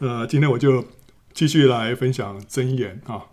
[0.00, 0.84] 呃，今天我就
[1.32, 3.26] 继续来分享箴言啊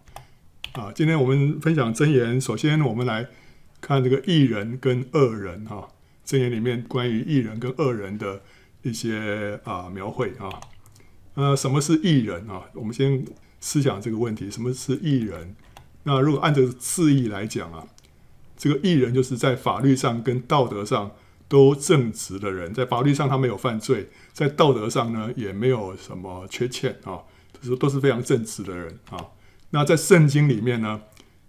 [0.73, 0.91] 啊！
[0.93, 3.27] 今天我们分享箴言，首先我们来
[3.81, 5.89] 看这个异人跟恶人哈。
[6.23, 8.43] 箴言里面关于异人跟恶人的
[8.83, 10.51] 一些啊描绘啊。
[11.33, 12.61] 呃，什么是异人啊？
[12.73, 13.25] 我们先
[13.59, 15.55] 思想这个问题：什么是异人？
[16.03, 17.87] 那如果按照字义来讲啊，
[18.55, 21.09] 这个异人就是在法律上跟道德上
[21.51, 24.09] 都正直的人，在法律上他没有犯罪。
[24.31, 27.19] 在道德上呢，也没有什么缺陷啊，
[27.59, 29.17] 就是都是非常正直的人啊。
[29.71, 31.01] 那在圣经里面呢，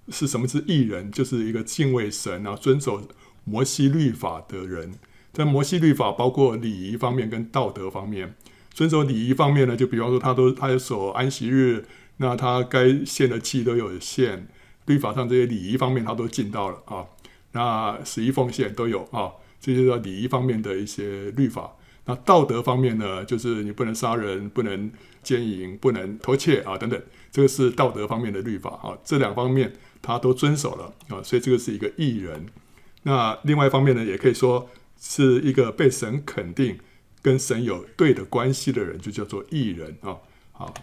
[0.08, 1.08] 是什么是义人？
[1.12, 3.00] 就是一个敬畏神啊，遵守
[3.44, 4.94] 摩西律法的人。
[5.32, 8.34] 在摩西律法包括礼仪方面跟道德方面，
[8.74, 14.48] 遵守礼仪方面呢，就比方说他都他有守安息日，那他该献的祭都有献，
[14.86, 17.06] 律法上这些礼仪方面他都尽到了啊。
[17.52, 19.30] 那十一奉献都有啊，
[19.62, 21.72] 这就叫礼仪方面的一些律法。
[22.04, 24.90] 那道德方面呢，就是你不能杀人，不能
[25.22, 28.98] 奸淫，不能偷窃啊，等等，这个是道德方面的律法啊。
[29.04, 32.46] 这两方面他都遵守了啊，所以这个是一个义人。
[33.04, 34.68] 那另外一方面呢，也可以说
[35.00, 36.76] 是一个被神肯定、
[37.22, 40.18] 跟神有对的关系的人，就叫做义人啊。
[40.50, 40.74] 好，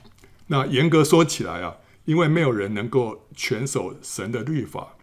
[0.47, 4.95] 那严格说起来啊，因为没有人能够全守神的律法。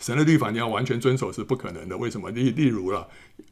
[0.00, 2.30] 神的律法你要完全遵守是不可能的，为什么？
[2.30, 3.06] 例例如了，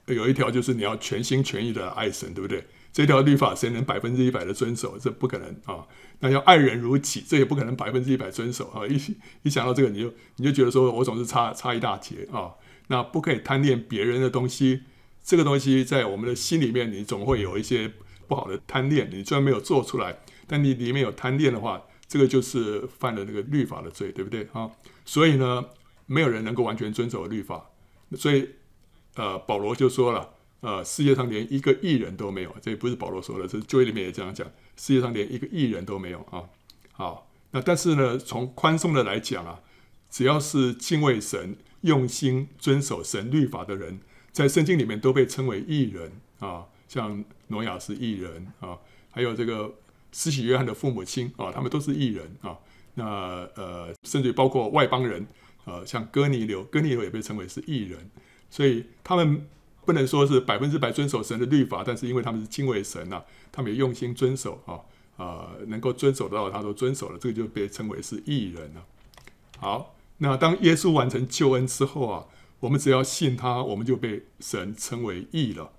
[0.06, 2.64] 有一条就是你要全心全意的爱神，对不对？
[2.90, 4.98] 这条律法谁能百分之一百的遵守？
[4.98, 5.86] 这不可能啊！
[6.20, 8.86] 那要爱人如己，这也不可能百分之一百遵守啊！
[8.86, 8.98] 一
[9.42, 12.50] 一想到这个，你就你就觉得说我总是差差一大截啊！
[12.88, 14.84] 那不可以贪恋别人的东西，
[15.22, 17.92] 这个东西在我们的心里面，你总会有一些
[18.26, 19.08] 不好的贪恋。
[19.12, 24.70] 你虽然没有做出来，但你里面有贪恋的话，这个就是犯了那个律法的罪，对不对啊？
[25.04, 25.64] 所以呢，
[26.10, 27.70] 没有人能够完全遵守律法，
[28.16, 28.48] 所以，
[29.14, 32.56] 呃，保罗就说了，呃，世界上连一个艺人都没有。
[32.62, 36.48] 这也不是保罗说的，这旧约里面也这样讲，世界上连一个艺人都没有啊。
[36.92, 39.60] 好，那但是呢，从宽松的来讲啊，
[40.08, 44.00] 只要是敬畏神、用心遵守神律法的人，
[44.32, 46.64] 在圣经里面都被称为艺人啊。
[46.88, 48.78] 像挪亚是艺人啊，
[49.10, 49.74] 还有这个
[50.12, 52.56] 施洗约翰的父母亲啊，他们都是艺人啊。
[52.94, 53.04] 那
[53.54, 55.26] 呃，甚至包括外邦人。
[55.68, 58.10] 呃，像哥尼流，哥尼流也被称为是义人，
[58.48, 59.46] 所以他们
[59.84, 64.80] 不能说是百分之百遵守神的律法，但是因为他们是敬畏神呐、啊，他们也用心遵守啊，
[65.18, 68.86] 呃，能够遵守到他都遵守了，这个就被称为是义人了。
[69.58, 72.24] 好，那当耶稣完成救恩之后啊，
[72.60, 75.72] 我们只要信他，我们就被神称为义了。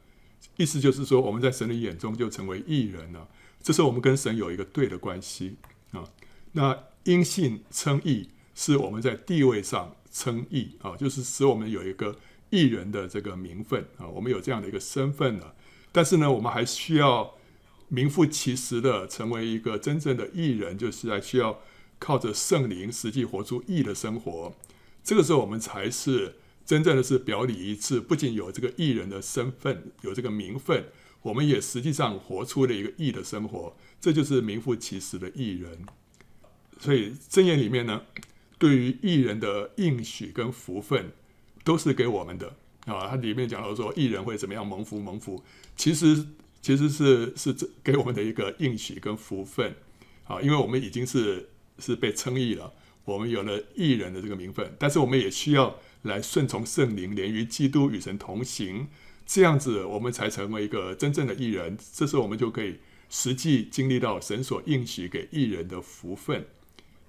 [0.58, 3.28] 意思就是说，我们在神的眼中就成为义人了。
[3.64, 5.56] 这是我们跟神有一个对的关系
[5.94, 6.04] 啊。
[6.52, 8.30] 那因信称义。
[8.60, 12.14] 是我们在地位上称义啊，就是使我们有一个
[12.50, 15.56] 义人的这个名分啊，我们有这样的一个身份了。
[15.94, 17.36] 但是呢，我们还需要
[17.88, 21.62] 名副其实的成为一个真正的义人，就是还需要
[22.00, 24.54] 靠着圣灵实际活出义的生活。
[25.06, 30.88] 这个时候，我们才是真正的是表里一致，不仅有这个义人的身份，有这个名分，
[31.22, 33.78] 我们也实际上活出了一个义的生活。
[34.02, 35.86] 这就是名副其实的义人。
[36.78, 38.02] 所以箴言里面呢。
[38.60, 41.12] 对于艺人的应许跟福分，
[41.64, 42.56] 都是给我们的
[42.86, 43.08] 啊。
[43.08, 45.42] 它里面讲到说，艺人会怎么样蒙福蒙福，
[45.78, 46.28] 其实
[46.62, 49.74] 其实是是这给我们的一个应许跟福分
[50.26, 50.42] 啊。
[50.42, 51.50] 因为我们已经是
[51.80, 52.74] 是被称义了，
[53.06, 58.88] 我们有了艺人的这个名分，但是我们也需要来顺从圣灵，连于基督与神同行，
[59.26, 61.78] 这样子我们才成为一个真正的艺人。
[61.94, 62.76] 这时候我们就可以
[63.10, 66.46] 实际经历到神所应许给艺人的福分。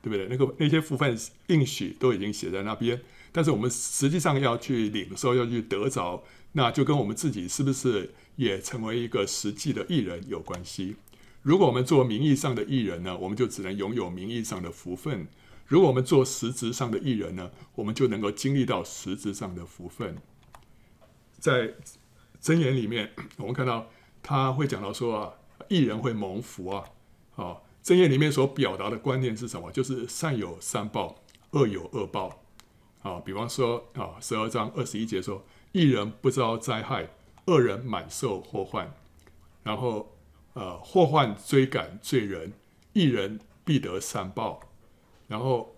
[0.03, 0.27] 对不对？
[0.29, 1.19] 那个那些福分
[1.49, 3.01] 应许都已经写在那边，
[3.33, 6.23] 但是我们实际上要去领受，要去得着，
[6.53, 10.97] 那就跟我们自己是不是也成为一个实际的艺人有关系。
[11.43, 15.27] 如果我们做名义上的艺人呢，我们就只能拥有名义上的福分；
[15.67, 20.17] 如果我们做实质上的艺人呢，我们就能够经历到实质上的福分。
[21.39, 21.75] 在
[22.43, 23.91] 箴言里面，我们看到
[24.23, 25.33] 他会讲到说啊，
[25.69, 26.85] 义人会蒙福啊，
[27.33, 27.67] 好。
[27.83, 29.71] 正言里面所表达的观念是什么？
[29.73, 32.43] 就是善有善报，恶有恶报。
[33.03, 35.43] 啊，比方说啊，十二章二十一节说，
[35.73, 37.09] 一人不遭灾害，
[37.47, 38.95] 恶人满受祸患。
[39.63, 40.15] 然后，
[40.53, 42.53] 呃，祸患追赶罪人，
[42.93, 44.61] 一人必得善报。
[45.27, 45.75] 然后，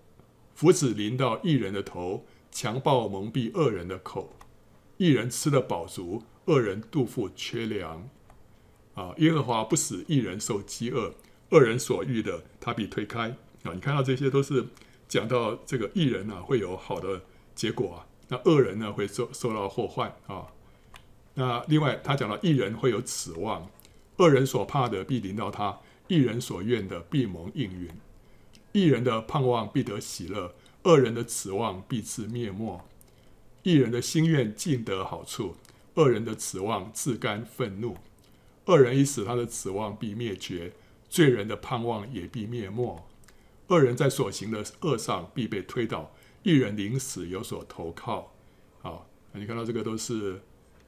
[0.53, 4.33] 福祉临到一人的头，强暴蒙蔽恶人的口。
[4.97, 8.09] 一人吃得饱足，恶人肚腹缺粮。
[8.95, 11.13] 啊，耶和华不使一人受饥饿。
[11.53, 13.29] 恶人所欲的，他必推开
[13.61, 13.71] 啊！
[13.73, 14.65] 你看到这些都是
[15.07, 17.21] 讲到这个义人呢、啊，会有好的
[17.53, 18.05] 结果啊。
[18.27, 20.47] 那恶人呢，会受受到祸患啊。
[21.35, 23.69] 那另外他讲到义人会有指望，
[24.17, 27.87] 恶人所怕的必临到他，义人所愿的必蒙应允。
[28.71, 32.83] 义人的盼望必得喜乐，恶人的指望必自灭没。
[33.61, 35.55] 义人的心愿尽得好处，
[35.93, 37.97] 恶人的指望自甘愤怒。
[38.65, 40.71] 恶人一死，他的指望必灭绝；
[41.13, 43.07] 罪人的盼望也必灭没。
[43.67, 46.11] 恶人在所行的恶上必被推倒，
[46.41, 48.33] 一人临死有所投靠。
[48.81, 50.41] 好，你看到这个都是，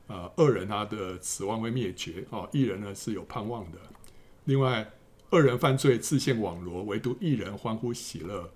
[0.08, 3.78] 呃，恶人他的指望会灭绝哦，义人呢是有盼望的。
[4.46, 4.92] 另外，
[5.30, 8.52] 恶人犯罪自陷网罗，唯独义人欢呼喜乐。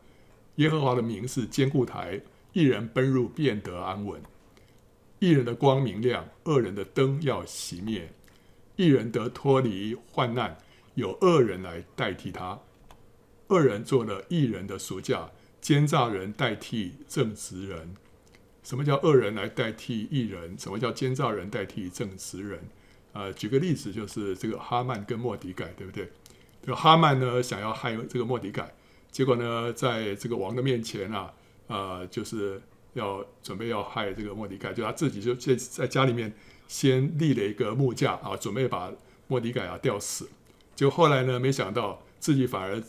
[0.56, 2.20] 耶和华的名是坚固台。
[2.54, 4.20] 义人奔入，便得安稳；
[5.20, 8.12] 义人的光明亮，恶人的灯要熄灭。
[8.76, 10.58] 义人得脱离患难，
[10.96, 12.60] 有恶人来代替他。
[13.48, 17.96] 恶人做了义人的赎价，奸诈人代替正直人。
[18.64, 20.58] 什么叫恶人来代替义人？
[20.58, 22.60] 什么叫奸诈人代替正直人？
[23.14, 26.12] 呃，举个例子，就是这个哈曼跟莫迪改，对不对？
[26.62, 28.72] 这个哈曼呢，想要害这个莫迪改，
[29.12, 31.34] 结果呢，在这个王的面前啊。
[31.68, 32.60] 啊、呃，就是
[32.94, 36.34] 要准备要害这个莫迪改，就他自己就在在家里面
[36.68, 38.92] 先立了一个木架啊，准备把
[39.28, 40.28] 莫迪改啊吊死。
[40.80, 42.82] 就后来呢，没想到自己反而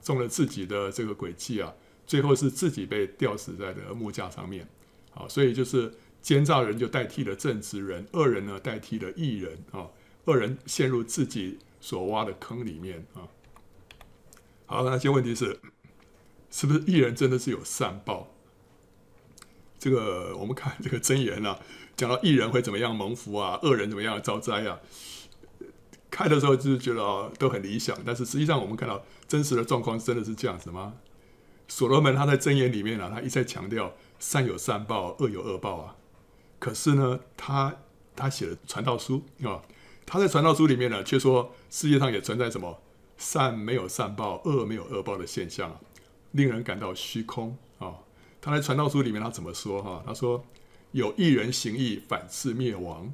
[0.00, 1.70] 中了自己的这个诡计啊，
[2.06, 4.66] 最后是自己被吊死在这个木架上面。
[5.12, 5.92] 啊，所以就是
[6.22, 9.86] 奸诈人就代替了正直人，恶人呢代替了义人啊，
[10.24, 13.28] 恶人陷入自己所挖的坑里面啊。
[14.64, 15.60] 好，那些问题是。
[16.48, 18.32] 是不是义人真的是有善报？
[19.78, 21.58] 这个我们看这个箴言啊，
[21.96, 24.80] 讲到义人会怎么样蒙福啊，恶人怎么样遭灾啊？
[26.16, 30.94] 开的时候就是觉得啊都很理想，但是实际上我们看到真实的状况真的是这样子吗？
[31.68, 35.96] 所罗门他在箴言里面啊，他一再强调善有善报，恶有恶报啊。
[36.58, 37.76] 可是呢，他
[38.16, 39.60] 他写的传道书啊，
[40.06, 42.78] 他在传道书里面呢，却说世界上也存在什么
[43.18, 45.78] 善没有善报，恶没有恶报的现象啊。
[46.32, 47.94] 令人感到虚空啊！
[48.40, 50.02] 他在传道书里面他怎么说哈？
[50.06, 50.44] 他说
[50.92, 53.12] ：“有一人行义，反致灭亡；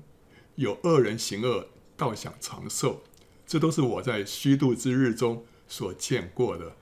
[0.54, 1.66] 有恶人行恶，
[2.02, 3.04] 倒想长寿。”
[3.46, 6.74] 这都是我在虚度之日中所见过的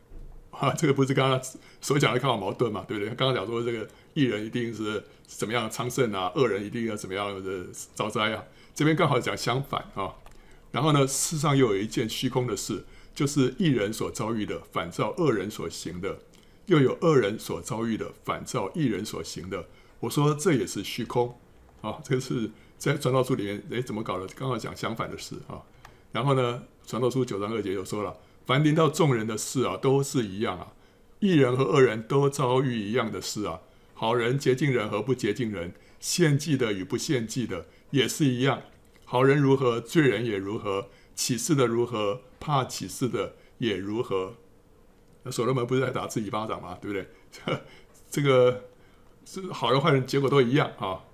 [0.50, 0.72] 啊！
[0.72, 1.40] 这个不是刚刚
[1.80, 2.84] 所讲的刚好矛盾嘛？
[2.86, 3.12] 对不对？
[3.14, 8.44] 刚刚讲说这个义人一定是怎么样昌盛啊，恶人一定要怎么样的遭灾啊？
[8.74, 10.14] 这边刚好讲相反啊！
[10.70, 12.84] 然后呢，世上又有一件虚空的事，
[13.14, 16.18] 就是义人所遭遇的，反照恶人所行的。
[16.66, 19.66] 又有恶人所遭遇的，反照义人所行的。
[19.98, 21.36] 我说这也是虚空
[21.80, 21.98] 啊！
[22.04, 22.50] 这个是
[22.80, 24.26] 在传道书里面，诶，怎么搞的？
[24.34, 25.60] 刚好讲相反的事啊。
[26.12, 28.16] 然后呢，传道书九章二节又说了：
[28.46, 30.72] 凡临到众人的事啊，都是一样啊。
[31.18, 33.60] 一人和二人都遭遇一样的事啊。
[33.92, 38.62] 好人洁净人和不洁净人，献祭的与不献祭的也是一样。
[39.04, 44.36] 好人如何，罪人也如何；起誓的如何，怕起誓的也如何。
[45.24, 46.78] 那所罗门不是在打自己巴掌吗？
[46.80, 47.06] 对不对？
[47.30, 47.60] 这
[48.10, 48.64] 这个
[49.26, 51.04] 是好人坏人，结果都一样啊。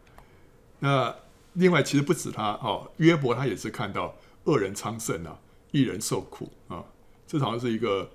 [0.79, 1.13] 那
[1.57, 4.15] 另外，其实不止他哦，约伯他也是看到
[4.45, 5.39] 恶人昌盛啊，
[5.73, 6.85] 义人受苦啊。
[7.27, 8.11] 这好像是一个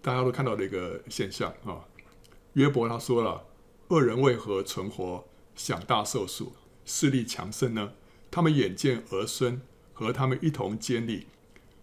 [0.00, 1.84] 大家都看到的一个现象啊。
[2.54, 3.44] 约伯他说了：
[3.88, 5.24] 恶人为何存活，
[5.54, 6.52] 享大寿数，
[6.84, 7.92] 势力强盛呢？
[8.30, 9.60] 他们眼见儿孙
[9.92, 11.26] 和他们一同建立，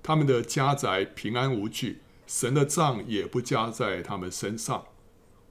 [0.02, 2.00] 他们的家宅平安无惧。
[2.26, 4.86] 神的杖也不加在他们身上，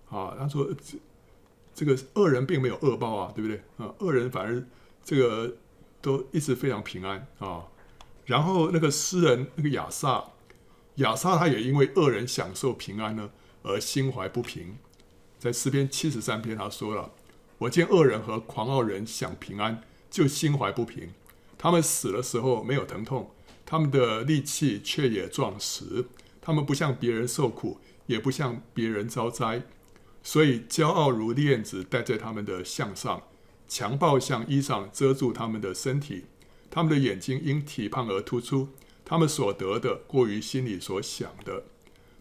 [0.09, 0.99] 啊，他说这
[1.75, 3.61] 这个恶人并没有恶报啊，对不对？
[3.77, 4.65] 啊，恶人反而
[5.05, 5.57] 这个
[6.01, 7.65] 都一直非常平安啊。
[8.27, 10.25] 然后那个诗人那个亚萨，
[10.97, 13.31] 亚萨他也因为恶人享受平安呢，
[13.63, 14.77] 而心怀不平。
[15.39, 17.11] 在诗篇七十三篇他说了
[17.59, 21.11] ：“我见恶人和狂傲人享平安，就心怀不平。
[21.59, 23.31] 他们死的时候没有疼痛，
[23.67, 26.07] 他们的力气却也壮实。”
[26.45, 29.63] 他们不向别人受苦，也不向别人遭灾，
[30.25, 33.23] 所以骄傲如链子戴在他们的项上，
[33.75, 36.27] 强暴像衣裳遮住他们的身体。
[36.69, 38.69] 他们的眼睛因体胖而突出，
[39.03, 41.65] 他们所得的过于心里所想的。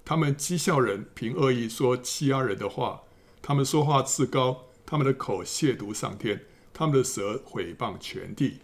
[0.05, 3.01] 他们讥笑人，凭恶意说欺压人的话。
[3.41, 8.59] 他们说话自高，他们的口亵渎上天，他们的舌毁谤全地。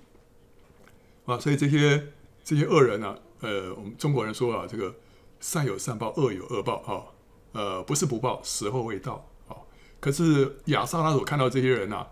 [1.25, 2.13] 啊，所以这些
[2.43, 4.95] 这些恶人呢、啊，呃，我们中国人说啊，这个。
[5.39, 7.13] 善有善报，恶有恶报，啊，
[7.51, 9.53] 呃，不是不报，时候未到，啊
[9.99, 12.07] 可是亚萨他所看到这些人呐、啊，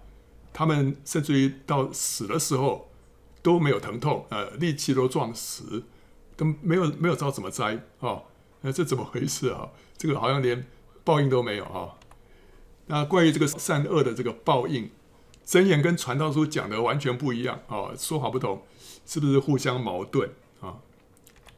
[0.58, 2.90] 他们甚至于到死的时候
[3.42, 5.84] 都没有疼痛，呃，力气都壮实，
[6.38, 8.24] 都没有没有遭什么灾，哈，
[8.62, 9.68] 那这怎么回事啊？
[9.98, 10.66] 这个好像连
[11.04, 11.98] 报应都没有，哈。
[12.86, 14.90] 那关于这个善恶的这个报应，
[15.46, 18.64] 箴言跟传道书讲的完全不一样，啊，说法不同，
[19.06, 20.32] 是不是互相矛盾
[20.62, 20.80] 啊？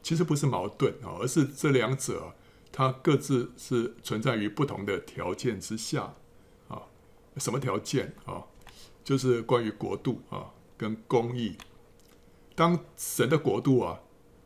[0.02, 2.34] 其实不是矛盾啊，而是这两者
[2.72, 6.16] 它各自是存在于不同的条件之下
[6.68, 6.82] 啊。
[7.38, 8.42] 什么条件啊？
[9.08, 11.56] 就是关于国度啊跟公义。
[12.56, 14.02] 当神的国度啊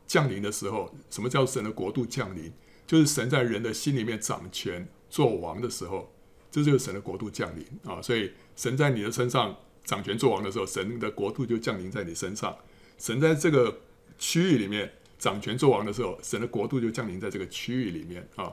[0.06, 2.52] 降临的时候，什么叫神的国度降临？
[2.86, 6.14] 就是神在人的心里面掌权做王的时候，
[6.48, 8.00] 这就是神的国度降临啊。
[8.00, 12.56] 所以神在你的身上掌权做王的时候，神的国度就降临在你身上。
[12.98, 13.80] 神在这个
[14.16, 14.92] 区域里面。
[15.18, 18.52] 掌权做王的时候，神的国度就降临在这个区域里面啊。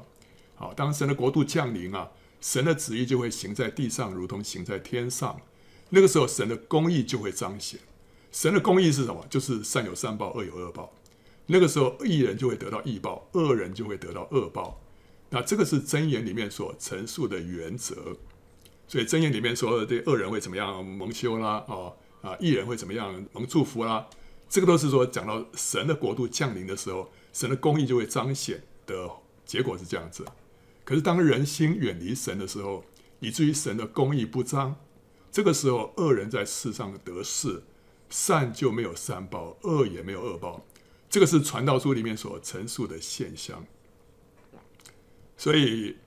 [0.54, 2.12] 好，当神的国度降临啊，
[2.42, 5.42] 神的旨意就会行在地上，如同行在天上。
[5.90, 7.80] 那个时候，神的公义就会彰显。
[8.32, 9.26] 神的公义是什么？
[9.30, 10.94] 就是善有善报，恶有恶报。
[11.48, 14.80] 那个时候，义人就会得到义报，恶人就会得到恶报。
[15.32, 18.18] 那这个是箴言里面所陈述的原则。
[18.88, 21.64] 所以箴言里面说的，这恶人会怎么样蒙羞啦？
[21.68, 24.08] 哦啊，义人会怎么样蒙祝福啦？
[24.48, 29.10] 这个都是说，讲到神的国度降临的时候，神的公义就会彰显的
[29.46, 30.26] 结果是这样子。
[30.84, 32.84] 可是当人心远离神的时候，
[33.20, 34.76] 以至于神的公义不彰，
[35.32, 37.64] 这个时候恶人在世上得势，
[38.10, 40.66] 善就没有善报，恶也没有恶报。
[41.10, 43.66] 这个是传道书里面所陈述的现象。
[45.38, 45.98] 所以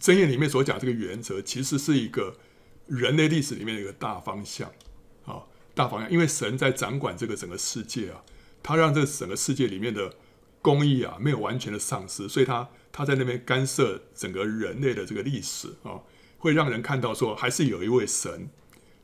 [0.00, 2.36] 箴言里面所讲这个原则，其实是一个
[2.86, 4.70] 人类历史里面的一个大方向
[5.24, 5.44] 啊。
[5.74, 8.22] 大方向，因为神在掌管这个整个世界啊，
[8.62, 10.14] 他让这个整个世界里面的
[10.60, 16.00] 公义啊没有完全的丧失，所以他他在那边干涉整个人类的这个历史啊，
[16.42, 18.48] 会让人看到说还是有一位神，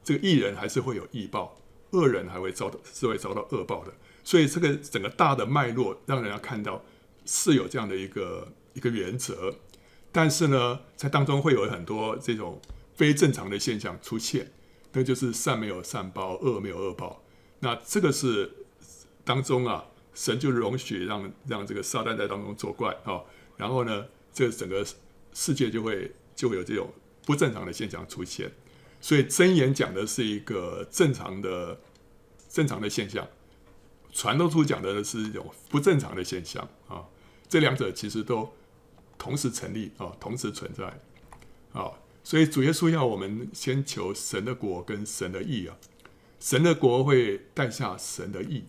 [0.02, 1.56] 这个义人还是会有义报，
[1.90, 3.92] 恶人还会遭到是会遭到恶报的，
[4.24, 6.84] 所以这个整个大的脉络让人家看到
[7.24, 9.54] 是有这样的一个一个原则，
[10.10, 12.60] 但是呢，在当中会有很多这种
[12.96, 14.50] 非正常的现象出现。
[14.92, 17.22] 那就是善没有善报，恶没有恶报。
[17.60, 18.50] 那这个是
[19.22, 23.22] 当中啊，神就容许让让这个撒旦在当中作怪啊，
[23.56, 24.84] 然后呢，这个整个
[25.34, 26.90] 世界就会就会有这种
[27.28, 28.50] 不正常的现象出现。
[29.02, 31.78] 所以真言讲的是一个正常的
[32.48, 33.28] 正常的现象，
[34.10, 37.04] 传道书讲的是一种不正常的现象啊。
[37.46, 38.50] 这两者其实都
[39.18, 40.84] 同时成立啊，同时存在
[41.74, 41.92] 啊。
[42.24, 45.76] 所以主耶稣要我们先求神的国跟神的义啊，
[46.40, 48.64] 神的国会带下神的义。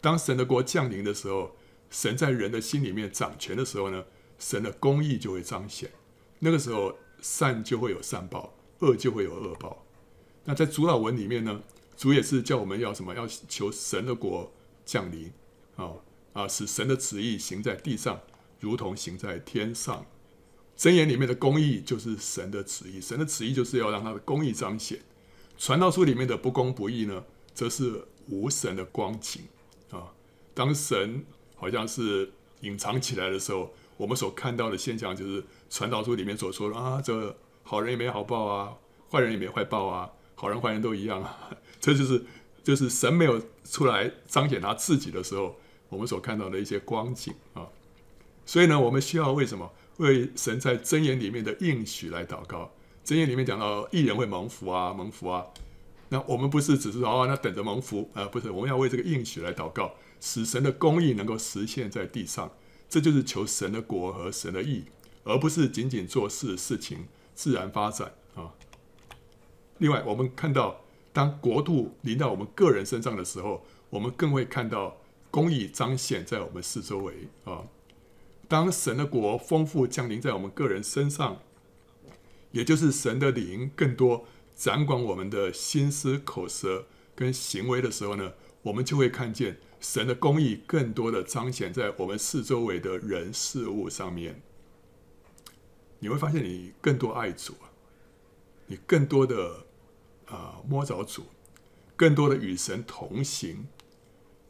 [0.00, 1.56] 当神的国降临的时候，
[1.90, 4.04] 神在人的心里面掌权的时候呢，
[4.38, 5.90] 神的公义就会彰显。
[6.38, 9.84] 那个时候，善就会有善报，恶就会有恶报。
[10.44, 11.62] 那在主祷文里面呢，
[11.96, 13.14] 主也是叫我们要什么？
[13.14, 14.52] 要求神的国
[14.86, 15.30] 降临
[15.76, 15.92] 啊
[16.32, 18.20] 啊，使神的旨意行在地上，
[18.60, 20.06] 如同行在天上。
[20.76, 25.00] 箴言里面的公义就是神的旨意，神的旨意就是要让他的公义彰显。
[25.58, 29.42] 传道书里面的不公不义呢，则是无神的光景
[29.90, 30.12] 啊。
[30.54, 38.72] 当神好像是隐藏起来的时候，我们所看到的现象就是传道书里面所说的啊，这好人也没好报啊，
[39.10, 41.50] 坏人也没坏报啊，好人坏人都一样啊。
[41.78, 42.24] 这就是
[42.64, 45.56] 就是神没有出来彰显他自己的时候，
[45.90, 47.66] 我们所看到的一些光景啊。
[48.46, 49.70] 所以呢，我们需要为什么？
[49.98, 52.70] 为神在箴言里面的应许来祷告。
[53.04, 55.44] 箴言里面讲到一人会蒙福啊，蒙福啊。
[56.10, 62.48] 那我们不是只是说哦，那等着蒙福啊，不是，我们要为这个应许来祷告，使神的公义能够实现在地上。
[62.88, 64.84] 这就是求神的国和神的义，
[65.24, 68.54] 而不是仅仅做事事情自然发展啊。
[69.78, 70.80] 另外，我们看到
[71.12, 74.96] 当国度临到我们个人身上的时候，我们更会看到
[75.30, 77.64] 公义彰显在我们四周围啊。
[78.48, 81.42] 当神的国丰富降临在我们个人身上，
[82.52, 84.24] 也就是神的灵更多
[84.56, 94.42] 掌管我们的心思、口舌跟行为的时候呢，我们就会看见神的公义更多的彰显在我们四周围的人事物上面。
[96.00, 97.54] 你会发现你更多爱主，
[98.66, 99.66] 你更多的
[100.26, 101.26] 啊、摸着主，
[101.96, 103.66] 更多的与神同行，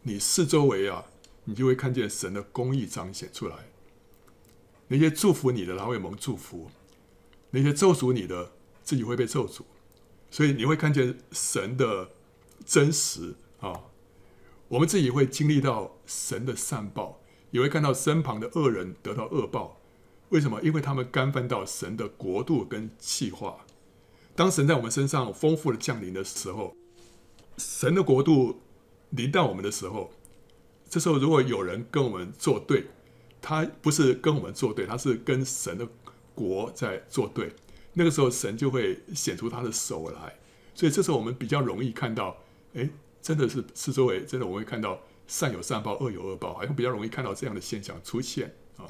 [0.03, 1.07] 你四周围啊，
[1.45, 3.69] 你就会看见神的公义彰显出来。
[4.89, 6.71] 那些祝福你的，他会蒙祝福；
[7.51, 9.63] 那些咒诅你的，自己会被咒诅。
[10.31, 12.11] 所以你会看见神的
[12.67, 13.85] 真实啊！
[14.69, 17.21] 我们自己会经历到神的善报，
[17.51, 19.81] 也会看到身旁的恶人得到恶报。
[20.29, 20.61] 为什么？
[20.63, 23.65] 因为他们干犯到神的国度跟计划。
[24.37, 26.77] 当神在我们身上丰富的降临的时候，
[27.57, 28.61] 神的国度
[29.11, 30.13] 临到我们的时候，
[30.89, 32.85] 这时候如果有人跟我们作对，
[33.41, 35.89] 他不是跟我们作对，他是跟神的
[36.35, 37.55] 国在作对。
[37.95, 40.39] 那个时候，神就会显出他的手来。
[40.75, 42.37] 所以这时候我们比较容易看到，
[42.75, 42.89] 哎，
[43.29, 48.89] 真的是四周围真的我们会看到善有善报，恶有恶报，好像比较容易看到这样的现象出现啊。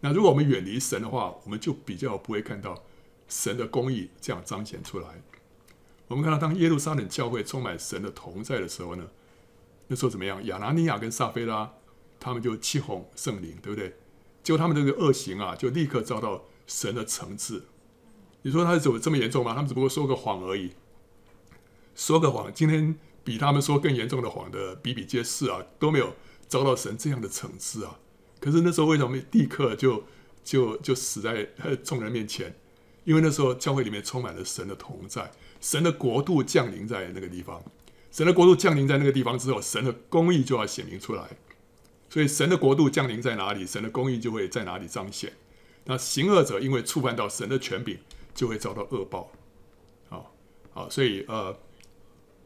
[0.00, 2.84] 那如果我们远离神的话，我们就比较不会看到
[3.26, 5.08] 神的公义这样彰显出来。
[6.08, 9.08] 我们看到，当耶路撒冷教会充满神的同在的时候呢，
[9.86, 10.44] 那时候怎么样？
[10.44, 11.72] 亚拿尼亚跟撒非拉
[12.20, 13.96] 他们就欺哄圣灵，对不对？
[14.42, 17.62] 结果他们这个恶行啊，就立刻遭到神的惩治。
[18.42, 19.54] 你说他是怎么这么严重吗？
[19.54, 20.72] 他们只不过说个谎而已，
[21.94, 22.52] 说个谎。
[22.52, 22.94] 今天。
[23.24, 26.14] 比他们说更严重的谎的比比皆是啊，都没有
[26.46, 27.98] 遭到神这样的惩治啊。
[28.38, 30.04] 可是那时候为什么立刻就
[30.44, 31.48] 就就死在
[31.82, 32.54] 众人面前？
[33.04, 37.62] 因为那时候教会里面充满了神的同在，神的国度降临在那个地方。
[38.10, 41.30] 神的国度降临在那个地方之后，神的公义就要显明出来。
[42.10, 45.32] 所以神的国度降临在哪里，神的公义就会在哪里彰显。
[45.86, 47.98] 那行恶者因为触犯到神的权柄，
[48.34, 49.32] 就会遭到恶报。
[50.10, 50.34] 好，
[50.72, 51.56] 好，所以呃。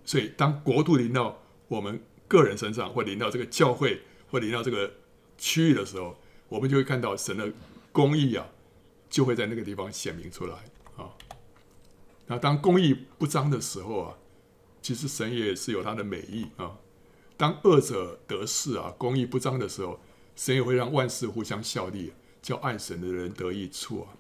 [0.09, 1.39] 所以，当国度临到
[1.69, 4.01] 我们个人身上，或临到这个教会，
[4.31, 4.91] 或临到这个
[5.37, 6.17] 区域的时候，
[6.49, 7.53] 我们就会看到神的
[7.93, 8.49] 公义啊，
[9.11, 10.55] 就会在那个地方显明出来
[10.97, 11.13] 啊。
[12.27, 14.17] 那当公义不彰的时候啊，
[14.81, 16.79] 其实神也是有他的美意啊。
[17.37, 20.01] 当恶者得势啊，公义不彰的时候，
[20.35, 24.17] 神也会让万事互相效力，叫爱神的人得益处啊。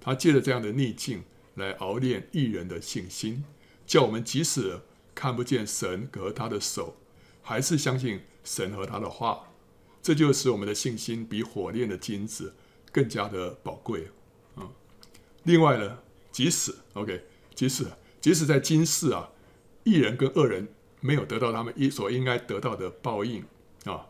[0.00, 1.24] 他借着这样的逆境
[1.56, 3.44] 来熬炼义人的信心，
[3.84, 4.78] 叫我们即使。
[5.14, 6.96] 看不见神和他的手，
[7.42, 9.48] 还是相信神和他的话，
[10.02, 12.54] 这就使我们的信心比火炼的金子
[12.90, 14.08] 更加的宝贵
[14.56, 14.68] 啊。
[15.44, 15.98] 另外呢，
[16.30, 17.86] 即使 OK，即使
[18.20, 19.30] 即使在今世啊，
[19.84, 20.68] 义人跟恶人
[21.00, 23.44] 没有得到他们一所应该得到的报应
[23.84, 24.06] 啊，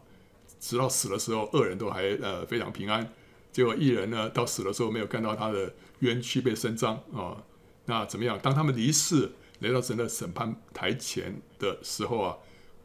[0.61, 3.13] 直到死的时候，恶人都还呃非常平安，
[3.51, 7.43] 结果义人呢，到死的时候没有看到他的冤屈被伸张啊，
[7.87, 8.39] 那怎么样？
[8.41, 9.33] 当他们离世。
[9.63, 12.37] 来到神的审判台前的时候啊，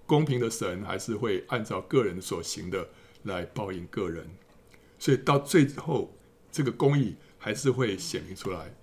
[0.06, 2.90] 公平的神还是会按照个人所行的
[3.24, 4.30] 来报应个人，
[5.00, 6.16] 所以到最后
[6.52, 8.76] 这个公义还是会显明出来。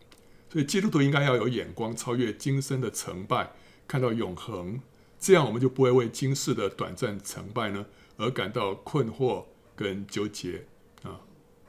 [0.51, 3.53] 所以基督徒应该要有眼光，超越今生的成败，
[3.89, 4.81] 看到永恒，
[5.19, 10.65] 这样我们就不会为今世的短暂成败呢而感到困惑跟纠结
[11.03, 11.21] 啊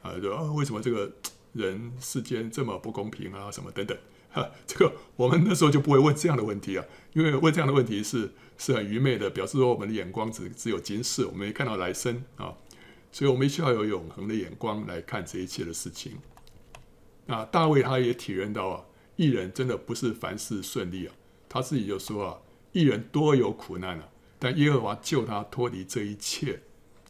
[0.01, 0.19] 啊！
[0.19, 1.11] 就啊，为什么这个
[1.53, 3.49] 人世间这么不公平啊？
[3.49, 3.97] 什么等等。
[4.67, 12.53] 这个我们那时候就不会问这样的问题啊，因为问这样的问题是是很愚昧的，表示说我们的眼光只只有今世，我们没看到来生啊，
[13.11, 16.13] 所以我们需要有永恒的眼光来看这一切的事情。
[17.25, 21.13] 那大卫他也体认到啊，义人真的不是凡事顺利啊，
[21.47, 22.37] 他自己就说啊，
[22.71, 26.61] 义人多有苦难啊，但耶和华救他脱离这一切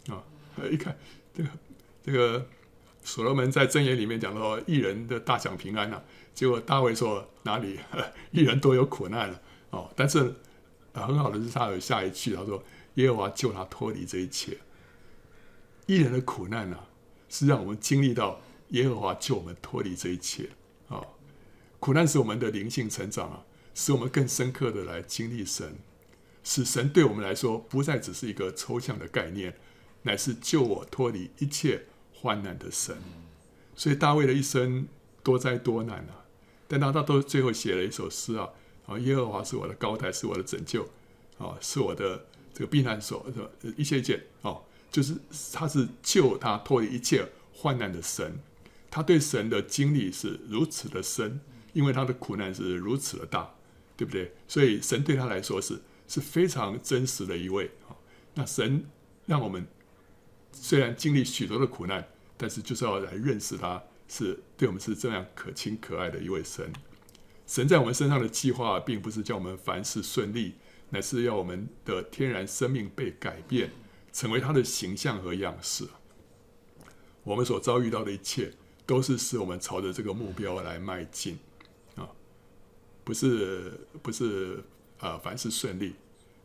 [0.08, 0.24] 啊。
[0.72, 0.98] 一看
[1.34, 1.50] 这个
[2.02, 2.48] 这个
[3.04, 6.02] 所罗门在箴言里面讲到，义人的大享平安啊。
[6.36, 7.80] 结果大卫说：“哪里
[8.32, 10.36] 一人都有苦难了哦，但是
[10.94, 12.62] 很好的是他有下一句，他说
[12.96, 14.58] 耶和华救他脱离这一切。
[15.86, 16.90] 一人的苦难呢、啊，
[17.30, 20.50] 是让我们经历到耶和华救我们脱离这一切
[20.90, 21.02] 啊、
[21.80, 25.78] 苦难使我们的灵性成长啊，使我们更深刻的来经历神，
[26.44, 29.56] 使神对我们来说不再只是一个抽象的概念，
[30.02, 32.98] 乃是救我脱离一切患难的神。
[33.74, 34.88] 所以大卫的一生
[35.24, 36.24] 多灾多难啊。”
[36.68, 38.50] 但他他都最后写了一首诗啊，
[38.88, 40.88] 啊，耶和华是我的高台，是我的拯救，
[41.38, 43.50] 啊，是我的这个避难所，是吧？
[43.78, 45.16] 一切一切，哦，就是
[45.54, 48.40] 他是救他脱离一切患难的神，
[48.90, 51.40] 他对神的经历是如此的深，
[51.74, 53.54] 因为他的苦难是如此的大，
[53.96, 54.34] 对不对？
[54.48, 57.94] 所以神对他来说是是非常真实的一位啊。
[58.34, 58.86] 那神
[59.26, 59.68] 让我们
[60.52, 63.84] 虽然经历许多的苦难，但是就是要来认识他。
[64.08, 66.72] 是对我们是这样可亲可爱的一位神。
[67.48, 70.56] 神在我们身上的计划，并不是叫我们凡事顺利，
[70.90, 73.70] 乃是要我们的天然生命被改变，
[74.12, 75.86] 成为他的形象和样式。
[77.24, 78.52] 我们所遭遇到的一切，
[78.86, 81.38] 都是使我们朝着这个目标来迈进
[81.96, 82.10] 啊！
[83.04, 84.64] 不是不是
[85.00, 85.94] 啊，凡事顺利，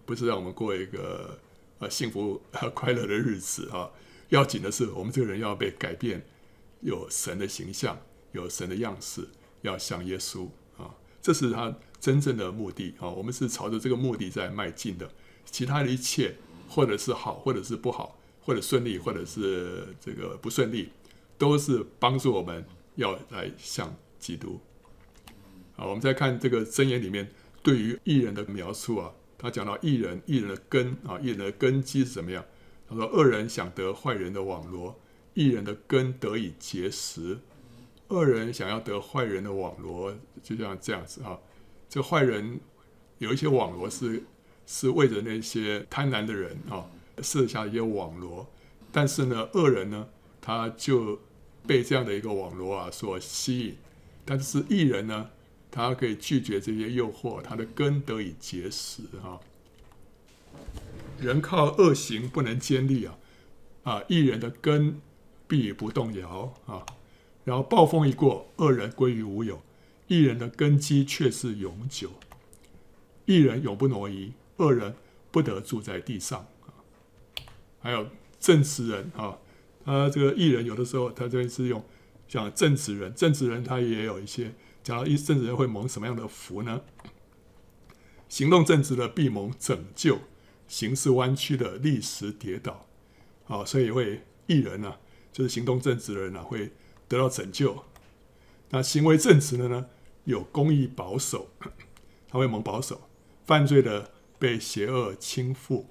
[0.04, 1.38] 不是让我们过一个
[1.78, 3.90] 呃幸福和快乐的日子啊！
[4.28, 6.22] 要紧的是，我们这个人要被改变。
[6.80, 8.00] 有神的形象，
[8.32, 9.28] 有神的样式，
[9.62, 13.08] 要像耶稣啊，这是他真正的目的啊。
[13.08, 15.10] 我们是朝着这个目的在迈进的，
[15.44, 16.34] 其他的一切，
[16.68, 20.90] 或者是好，或者是不好，或者顺利，或者是这个不顺利，
[21.36, 22.64] 都是帮助我们
[22.94, 24.58] 要来像基督。
[25.76, 27.30] 好，我们再看这个箴言里面
[27.62, 32.44] 对于义人的描述啊，他讲到义人，义人的根啊，义人的根基是怎么样？
[32.88, 34.98] 他说，恶人想得坏人的网罗。
[35.34, 37.38] 义人的根得以结实，
[38.08, 41.38] 恶人想要得坏人的网罗，就像这样子啊。
[41.88, 42.60] 这坏人
[43.18, 44.22] 有一些网罗是
[44.66, 46.86] 是为着那些贪婪的人啊，
[47.22, 48.48] 设下一些网罗，
[48.92, 50.08] 但是呢，恶人呢，
[50.40, 51.20] 他就
[51.66, 53.76] 被这样的一个网罗啊所吸引，
[54.24, 55.30] 但是义人呢，
[55.70, 59.38] 他可以拒绝这些诱惑，他的根得以结实啊。
[61.20, 63.18] 人靠恶行不能坚立啊，
[63.82, 65.00] 啊，义人的根
[65.50, 66.86] 必不动摇啊。
[67.42, 69.60] 然后暴风一过，恶人归于无有，
[70.06, 72.12] 一人的根基却是永久。
[73.24, 74.94] 一人永不挪移，恶人
[75.32, 76.46] 不得住在地上。
[77.80, 78.06] 还有
[78.38, 79.38] 正直人啊，
[79.84, 81.84] 他这个义人有的时候他这边是用
[82.28, 84.52] 讲正直人，正直人他也有一些
[84.84, 86.82] 讲到一正直人会蒙什么样的福呢？
[88.28, 90.18] 行动正直的必蒙拯救，
[90.68, 92.86] 行事弯曲的立时跌倒。
[93.48, 95.00] 啊，所以会义人呢、啊，
[95.32, 96.70] 就是行动正直的人呢、会
[97.08, 97.84] 得到拯救。
[98.70, 99.86] 那行为正直的呢，
[100.24, 101.48] 有公义保守，
[102.28, 103.00] 他会蒙保守。
[103.46, 105.84] 犯罪的被邪恶侵覆，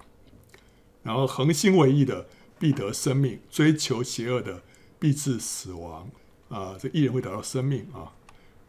[1.03, 4.63] 然后恒心为义的必得生命，追求邪恶的
[4.97, 6.09] 必致死亡。
[6.47, 8.15] 啊，这义人会得到生命啊。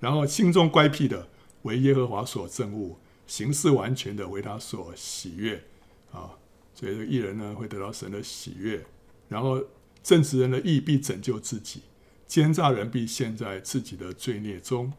[0.01, 1.29] 然后心中乖僻的
[1.63, 2.97] 为耶和华所憎恶，
[3.29, 5.63] 行事完全的为他所喜悦
[6.11, 6.37] 啊。
[6.75, 8.85] 所以这个义人呢会得到神的喜悦。
[9.29, 9.63] 然后
[10.03, 11.83] 正直人的义必拯救自己，
[12.27, 14.93] 奸诈人必陷在自己的罪孽中。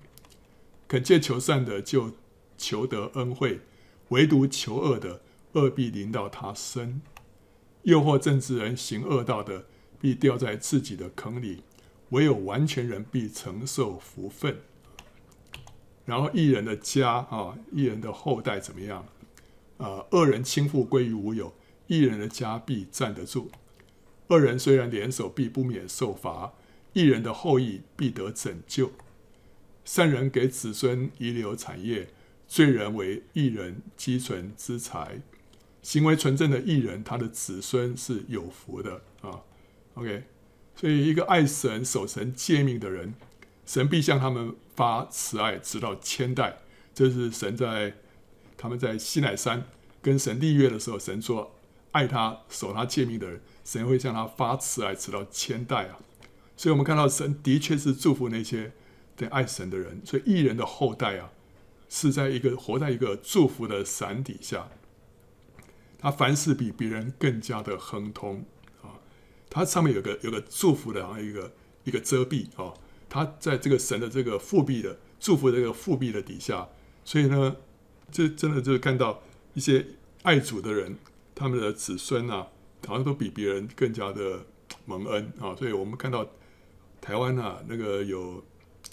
[0.88, 2.14] 恳切求善的就
[2.58, 3.62] 求得恩惠。
[4.10, 5.22] 唯独求恶的，
[5.54, 7.00] 恶必临到他身；
[7.84, 9.68] 诱惑正直人行恶道的，
[10.02, 11.64] 必掉在自己的坑里；
[12.10, 14.58] 唯有完全人必承受福分。
[16.04, 19.06] 然后义人的家啊，义人的后代怎么样？
[19.78, 21.54] 啊，恶人倾覆归于无有，
[21.88, 23.50] 义人的家必站得住。
[24.32, 26.54] 恶人虽然联手，必不免受罚；
[26.94, 28.92] 义人的后裔必得拯救。
[29.86, 32.08] 善人给子孙遗留产业。
[32.48, 35.22] 罪人为义人积存资财，
[35.82, 39.40] 行为纯正的义人，他的子孙是有福的啊。
[39.94, 40.26] OK，
[40.76, 43.14] 所以一个爱神、守神诫命的人，
[43.66, 46.58] 神必向他们发慈爱，直到千代。
[46.94, 47.94] 这是神在
[48.58, 49.64] 他们在西乃山
[50.02, 51.56] 跟神立约的时候，神说
[51.94, 53.40] 爱他、守他诫命的人，
[53.72, 56.00] 神会向他发慈爱，直到千代啊。
[56.58, 58.74] 所以我们看到神的确是祝福那些
[59.16, 61.32] 对爱神的人，所以义人的后代啊。
[61.94, 64.70] 是在一个活在一个祝福的伞底下，
[66.00, 68.46] 他凡事比别人更加的亨通
[68.82, 68.96] 啊！
[69.50, 71.52] 他上面有个有个祝福的一个
[71.84, 72.74] 一个遮蔽啊！
[73.10, 76.70] 他在这个神的这个覆庇的祝福这个覆庇的底下，
[77.04, 77.58] 所以呢，
[78.10, 79.22] 这真的就是看到
[79.54, 79.86] 一些
[80.24, 80.98] 爱主的人，
[81.36, 82.48] 他们的子孙啊，
[82.88, 84.46] 好像都比别人更加的
[84.86, 85.56] 蒙恩啊！
[85.56, 86.28] 所以我们看到
[87.00, 88.44] 台湾啊，那个有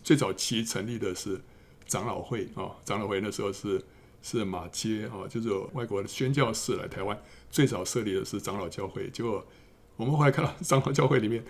[0.03, 1.41] 最早期成立的是。
[1.89, 3.83] 长老会啊，长老会那时候是
[4.21, 7.19] 是马街啊，就是外国的宣教士来台湾，
[7.51, 9.09] 最早设立的是长老教会。
[9.09, 9.43] 结果
[9.97, 11.43] 我们后来看到长老教会里面，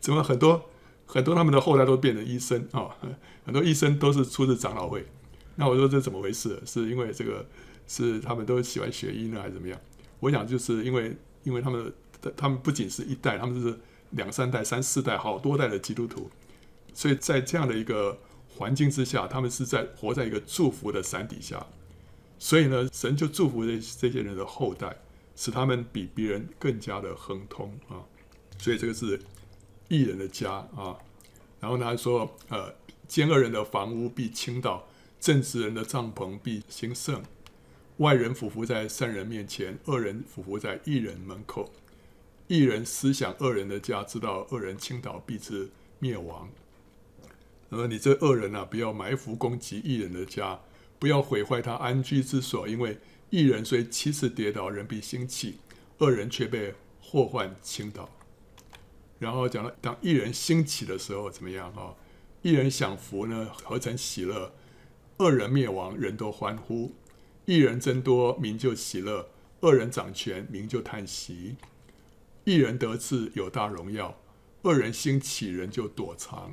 [0.00, 0.68] 怎么很多
[1.06, 2.90] 很多他们的后代都变成医生啊，
[3.44, 5.06] 很多医生都是出自长老会。
[5.54, 6.60] 那我说这怎么回事？
[6.66, 7.46] 是因为这个
[7.86, 9.80] 是他们都喜欢学医呢，还是怎么样？
[10.18, 11.92] 我想就是因为因为他们
[12.36, 13.78] 他们不仅是一代，他们是
[14.10, 16.28] 两三代、三四代、好多代的基督徒，
[16.92, 18.18] 所以在这样的一个。
[18.56, 21.66] 环境之下，他们是在活在一个祝福的伞底下，
[22.38, 24.96] 所以呢，神就祝福这这些人的后代，
[25.34, 27.98] 使他们比别人更加的亨通啊。
[28.56, 29.20] 所以这个是
[29.88, 30.96] 异人的家啊。
[31.58, 32.72] 然后呢，他说，呃，
[33.08, 34.86] 奸恶人的房屋必倾倒，
[35.18, 37.20] 正直人的帐篷必兴盛。
[37.98, 41.72] 外人俯伏在善人面前，恶人俯伏在异人门口。
[42.48, 46.50] 异人思想恶人的家，知道恶人倾倒必致灭亡。
[47.70, 50.60] 而你这恶人啊，不要埋伏攻击异人的家，
[50.98, 52.98] 不要毁坏他安居之所，因为
[53.30, 55.54] 异人虽七次跌倒，人必兴起；
[55.98, 58.10] 恶人却被祸患倾倒。
[59.20, 61.72] 然后讲了，当异人兴起的时候怎么样？
[61.72, 61.96] 哈，
[62.42, 64.50] 异人享福呢，何曾喜乐；
[65.18, 66.92] 恶人灭亡，人都欢呼。
[67.46, 69.26] 一人增多，民就喜乐；
[69.60, 71.56] 恶人掌权，民就叹息。
[72.44, 74.14] 一人得志，有大荣耀；
[74.62, 76.52] 恶人兴起，人就躲藏。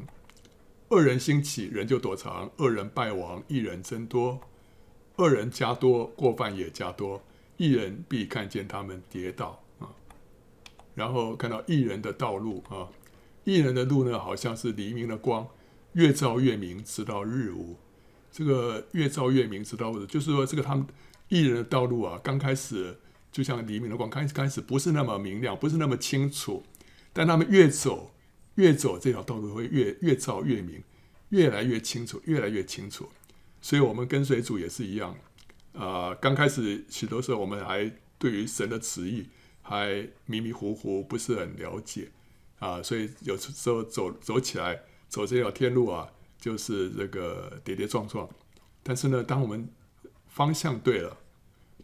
[0.89, 4.41] 恶人兴起，人就躲藏；恶人败亡，一人增多。
[5.15, 7.21] 恶人加多，过犯也加多。
[7.55, 9.87] 一人必看见他们跌倒啊。
[10.95, 12.89] 然后看到一人的道路啊，
[13.45, 15.47] 一人的路呢，好像是黎明的光，
[15.93, 17.77] 越照越明，直到日午。
[18.31, 20.85] 这个越照越明，知道不，就是说，这个他们
[21.29, 22.97] 艺人的道路啊，刚开始
[23.31, 26.63] 就像黎明的光，开始开始不是那么明亮，不是那么清楚，
[27.13, 28.11] 但他们越走。
[28.55, 30.83] 越走这条道路会越越照越明，
[31.29, 33.07] 越来越清楚，越来越清楚。
[33.61, 35.15] 所以，我们跟随主也是一样。
[35.71, 37.89] 啊、刚开始许多时候，我们还
[38.19, 39.25] 对于神的旨意
[39.61, 42.09] 还迷迷糊糊，不是很了解
[42.59, 48.27] 啊，所以有时候走走起来，走这条天路啊，就是这个跌跌撞撞。
[48.83, 49.69] 但是呢，当我们
[50.27, 51.17] 方向对了，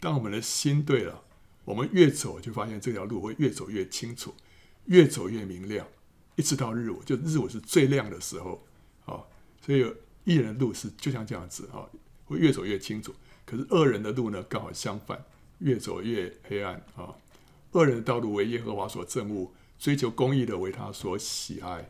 [0.01, 1.23] 当我们的心对了，
[1.63, 4.33] 我们越走就发现这条路会越走越清楚，
[4.85, 5.87] 越走越明亮，
[6.35, 8.65] 一直到日午，就日午是最亮的时候
[9.05, 9.23] 啊。
[9.61, 9.85] 所以
[10.23, 11.85] 一人的路是就像这样子啊，
[12.25, 13.13] 会越走越清楚。
[13.45, 15.23] 可是恶人的路呢，刚好相反，
[15.59, 17.15] 越走越黑暗啊。
[17.73, 21.87] 恶人的道路为耶和华所憎恶，追求公义的为他所喜爱。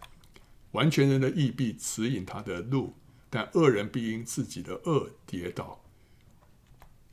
[0.77, 2.93] 完全人的义必指引他的路，
[3.31, 5.83] 但恶人必因自己的恶跌倒。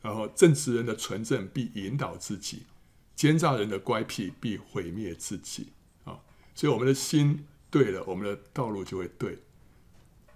[0.02, 2.64] 然后正直人的纯正必引导自己，
[3.16, 5.68] 奸诈人的乖僻必毁灭自己。
[6.04, 6.20] 啊，
[6.54, 9.38] 所以我们的心对了，我们的道路就会对。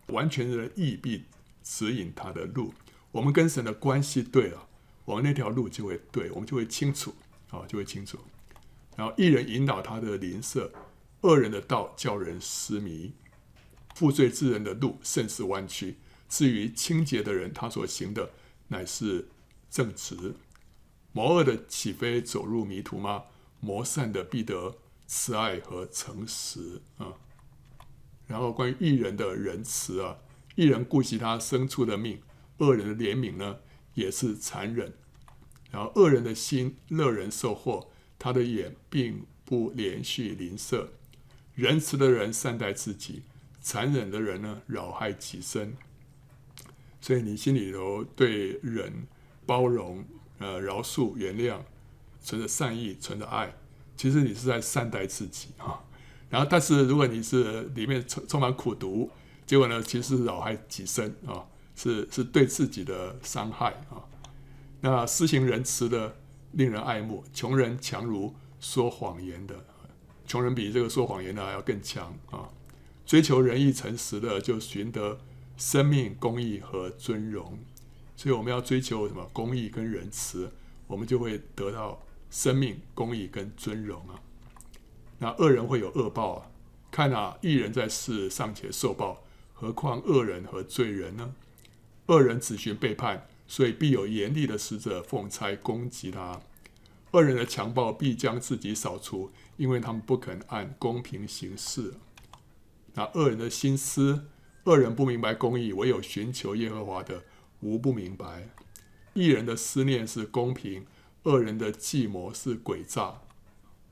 [0.06, 1.24] 完全人的义必
[1.62, 2.72] 指引他的路，
[3.12, 4.66] 我们跟神的关系对了，
[5.04, 7.14] 我们那条路就会对，我们就会清楚。
[7.50, 8.18] 啊，就会清楚。
[8.96, 10.72] 然后，一人引导他的邻舍，
[11.22, 13.12] 恶人的道叫人失迷。
[13.94, 15.96] 负罪之人的路甚是弯曲，
[16.28, 18.30] 至于清洁的人，他所行的
[18.68, 19.28] 乃是
[19.68, 20.34] 正直。
[21.12, 23.24] 魔恶的岂非走入迷途吗？
[23.60, 24.76] 魔善的必得
[25.08, 27.14] 慈爱和诚实啊。
[28.28, 30.18] 然后，关于义人的仁慈啊，
[30.54, 32.22] 义人顾惜他牲畜的命，
[32.58, 33.58] 恶人的怜悯呢，
[33.94, 34.92] 也是残忍。
[35.72, 40.86] 然后恶人的心乐人受祸，他的眼并不连续吝啬。
[41.58, 43.24] 仁慈的人善待自己，
[43.60, 45.76] 残忍的人呢，扰害己身。
[47.00, 49.08] 所以你心里头对人
[49.44, 50.04] 包容、
[50.38, 51.58] 呃饶恕、原谅，
[52.22, 53.52] 存着善意，存着爱，
[53.96, 55.82] 其实你是在善待自己啊。
[56.30, 59.10] 然后，但是如果你是里面充充满苦毒，
[59.44, 61.44] 结果呢，其实是扰害己身啊，
[61.74, 64.06] 是是对自己的伤害啊。
[64.80, 66.14] 那施行仁慈的
[66.52, 69.66] 令人爱慕，穷人强如说谎言的，
[70.28, 72.48] 穷人比这个说谎言的还要更强啊！
[73.04, 75.18] 追求仁义诚实的，就寻得
[75.56, 77.58] 生命、公义和尊荣。
[78.14, 79.28] 所以我们要追求什么？
[79.32, 80.52] 公义跟仁慈，
[80.86, 84.20] 我们就会得到生命、公义跟尊荣啊！
[85.18, 86.50] 那恶人会有恶报啊！
[86.90, 91.34] 看啊，一人在世尚且受报，何况恶人和罪人呢？
[92.06, 93.26] 恶人只寻背叛。
[93.50, 96.38] 所以必有严厉的使者奉差攻击他，
[97.12, 101.92] 恶人的强暴必将自己扫除，因为他们不肯按公平行事。
[102.94, 104.24] 那恶人的心思，
[104.64, 107.24] 恶人不明白公义，唯有寻求耶和华的，
[107.60, 108.48] 无不明白。
[109.12, 110.86] 义人的思念是公平，
[111.24, 113.20] 恶人的计谋是诡诈。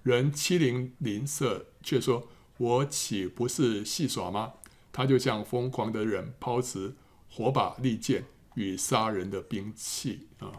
[0.03, 4.55] 人欺凌邻舍，却说：“我岂不是戏耍吗？”
[4.91, 6.95] 他就像疯狂的人抛掷
[7.29, 8.25] 火把、利剑。
[8.57, 10.51] 与杀人的兵器啊，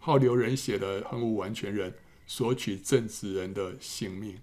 [0.00, 1.94] 好流人血的恨恶完全人，
[2.26, 4.38] 索取正直人的性命，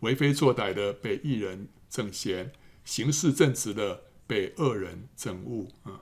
[0.00, 2.50] 为非作歹的被一人正嫌，
[2.84, 6.00] 行事正直的被恶人憎恶啊。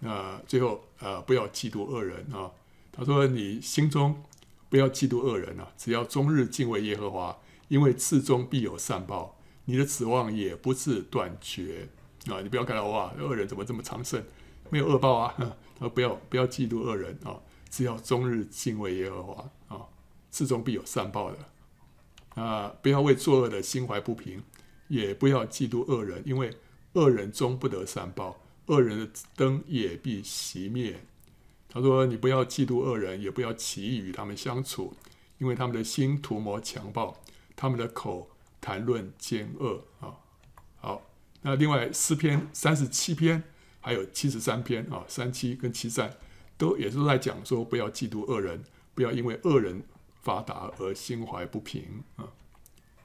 [0.00, 2.52] 那最后啊，不要嫉妒恶人啊。
[2.92, 4.24] 他说：“你心中
[4.68, 11.88] 不要嫉妒恶人啊，只要终日敬畏耶和华，因为次中必有善报，你的指望也不致断绝
[12.26, 12.40] 啊。
[12.42, 14.24] 你不要看到哇，恶人怎么这么昌盛？”
[14.70, 15.34] 没有恶报啊！
[15.78, 19.50] 他说不要不要嫉妒恶人啊，只要终日敬畏耶和华
[20.38, 22.72] 啊，次中必有善报的啊！
[22.80, 24.40] 不要为作恶的心怀不平，
[24.86, 26.56] 也不要嫉妒恶人，因为
[26.92, 31.00] 恶人终不得善报，恶人的灯也必熄灭。
[31.68, 34.94] 他说：“你不要嫉妒恶人，也不要起意与他们相处，
[35.38, 37.20] 因为他们的心图谋强暴，
[37.56, 40.14] 他们的口谈论奸恶啊！”
[40.78, 41.10] 好，
[41.42, 43.42] 那另外诗篇三十七篇。
[43.80, 46.12] 还有七十三篇啊，三七跟七三
[46.58, 48.62] 都也是在讲说，不要嫉妒恶人，
[48.94, 49.82] 不要因为恶人
[50.22, 52.28] 发达而心怀不平啊。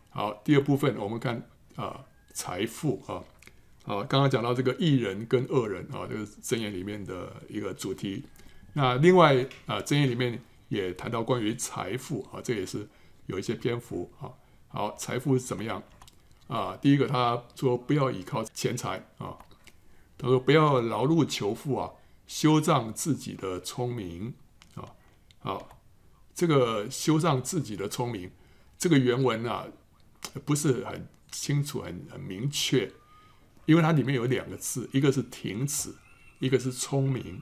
[0.09, 3.23] 好，第二部分我们看啊，财富啊，
[3.85, 8.25] 啊，刚刚讲到这个义人跟恶人啊，这个箴言里面的一个主题。
[8.73, 12.87] 那另外啊，箴言里面也谈到关于财富啊，这也是
[13.25, 14.31] 有一些篇幅啊。
[14.67, 15.81] 好，财富是怎么样
[16.47, 16.77] 啊？
[16.81, 19.37] 第一个他说不要倚靠钱财啊。
[20.15, 21.91] 他说：“不要劳碌求富啊，
[22.27, 24.33] 修仗自己的聪明
[24.75, 24.87] 啊！
[25.39, 25.67] 好，
[26.33, 28.31] 这个修仗自己的聪明，
[28.77, 29.67] 这个原文啊
[30.45, 32.91] 不是很清楚、很很明确，
[33.65, 35.93] 因为它里面有两个字，一个是停止，
[36.39, 37.41] 一个是聪明，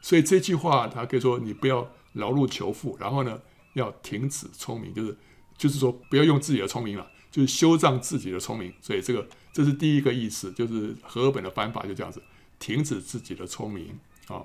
[0.00, 3.40] 所以这句话他可以说你不要劳碌求富，然后呢
[3.74, 5.16] 要停止聪明，就是
[5.56, 12.22] 就是说不要用自己的聪明了，就是修障自己的聪明，所以这个。”这是第一个意思，就是和合本的翻法就这样子，
[12.58, 14.42] 停止自己的聪明啊。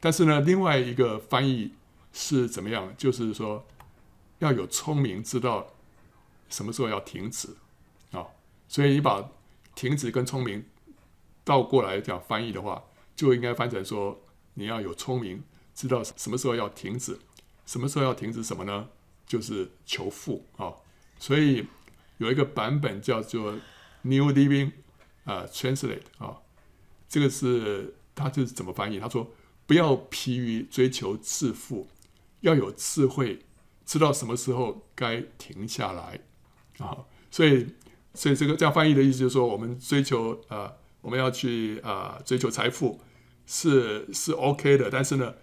[0.00, 1.72] 但是呢，另外一个翻译
[2.12, 2.94] 是怎么样？
[2.96, 3.66] 就是说，
[4.38, 5.74] 要有聪明，知道
[6.48, 7.48] 什么时候要停止
[8.12, 8.26] 啊。
[8.68, 9.30] 所以你把
[9.74, 10.64] 停止跟聪明
[11.44, 12.84] 倒过来讲翻译的话，
[13.16, 14.20] 就应该翻成说
[14.54, 15.42] 你要有聪明，
[15.74, 17.18] 知道什么时候要停止，
[17.66, 18.88] 什么时候要停止什么呢？
[19.26, 20.74] 就是求富啊。
[21.18, 21.66] 所以
[22.18, 23.52] 有一个版本叫做
[24.02, 24.72] New Living
[25.24, 26.38] 啊 Translate 啊，
[27.08, 28.98] 这个是他就是怎么翻译？
[28.98, 29.30] 他说
[29.66, 31.88] 不要疲于追求致富，
[32.40, 33.40] 要有智慧，
[33.84, 36.20] 知道什么时候该停下来
[36.78, 37.06] 啊。
[37.30, 37.74] 所以，
[38.14, 43.00] 所以这个这样翻译的意思就是说，我们追求啊，我们要去啊追求财富
[43.46, 45.34] 是是 OK 的，但是呢，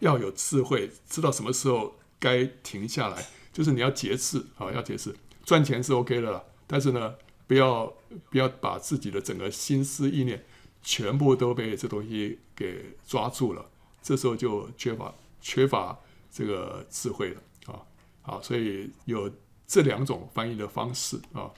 [0.00, 3.26] 要有智慧，知道什么时候该停下来。
[3.52, 7.14] 就是你要节制啊，要节制，赚钱是 OK 的了，但是呢，
[7.46, 7.86] 不要
[8.28, 10.44] 不要把自己的整个心思意念
[10.82, 13.70] 全部都被这东西给抓住了，
[14.02, 16.00] 这时候就缺乏缺乏
[16.34, 17.80] 这个智慧的啊。
[18.22, 19.30] 好，所以有
[19.66, 21.52] 这两种翻译的方式啊。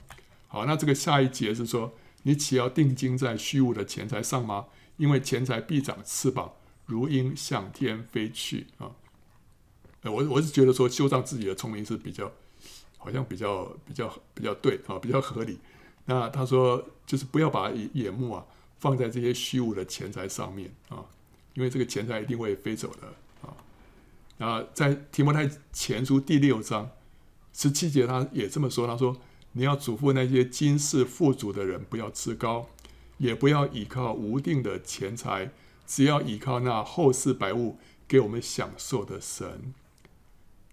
[0.46, 4.66] 好，那这个下一节是说，你岂要定睛在虚无的钱财上吗？
[4.96, 6.52] 因为钱财必长翅膀，
[6.84, 8.92] 如鹰向天飞去啊。
[10.02, 12.30] 我我是觉得说修造自己的聪明是比较，
[12.96, 15.58] 好像比较比较比较对啊，比较合理。
[16.04, 18.46] 那他说就是不要把眼目啊
[18.78, 21.04] 放在这些虚无的钱财上面啊，
[21.54, 23.12] 因为这个钱财一定会飞走的
[24.38, 24.64] 啊。
[24.74, 26.90] 在提摩太前书第六章
[27.52, 29.16] 十七节，他也这么说，他说
[29.52, 32.68] 你要嘱咐那些今世富足的人，不要自高，
[33.18, 35.50] 也不要倚靠无定的钱财，
[35.86, 39.74] 只要倚靠那后世百物给我们享受的神。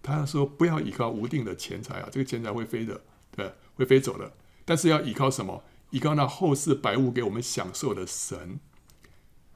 [0.06, 3.00] 他说：“不要依靠无定的钱财啊，这个钱财会飞的，
[3.34, 4.34] 对，会飞走的。
[4.66, 5.64] 但是要依靠什么？
[5.88, 8.60] 依靠那后世百物给我们享受的神。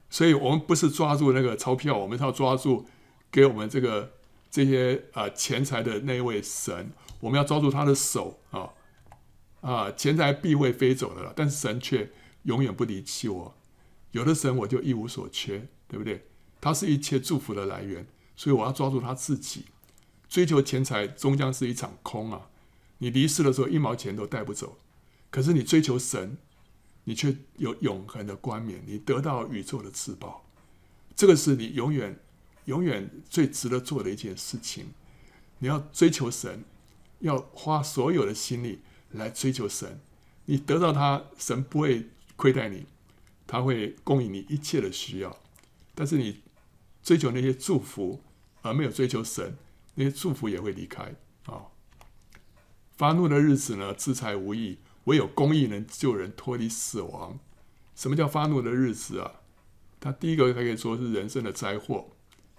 [0.08, 2.86] 所以，我们不是抓住那个钞票，我们是要抓住
[3.30, 4.12] 给我们这个
[4.50, 6.92] 这些啊、钱财的那位神。
[7.20, 8.70] 我们要抓住他的手啊
[9.60, 9.90] 啊！
[9.90, 12.12] 钱财必会飞走的了，但是神却
[12.44, 13.54] 永远不离弃我。
[14.12, 16.26] 有的神我就一无所缺，对不对？
[16.60, 19.64] 他是一切祝福的来源，所以我要抓住他自己。”
[20.28, 22.48] 追求钱财终将是一场空啊！
[22.98, 24.76] 你离世的时候一毛钱都带不走，
[25.30, 26.36] 可是你追求神，
[27.04, 30.44] 你却有永恒的冠冕，你得到宇宙的至宝。
[31.16, 32.20] 这个是你永远、
[32.68, 34.88] 永远最值得做的一件事情。
[35.58, 36.64] 你要追求神，
[37.20, 40.00] 要花所有的心力来追求神。
[40.44, 42.84] 你得到他，神不会亏待你，
[43.46, 45.38] 他会供应你一切的需要。
[45.94, 46.42] 但是你
[47.02, 48.22] 追求那些祝福，
[48.60, 49.56] 而没有追求神。
[49.94, 51.72] 那些祝福也会离开啊、
[52.96, 57.40] 发怒的日子呢，资财无益，唯有公义能救人脱离死亡。
[57.96, 59.40] 什么叫发怒的日子啊？
[59.98, 62.10] 他第一个他可以说是人生的灾祸，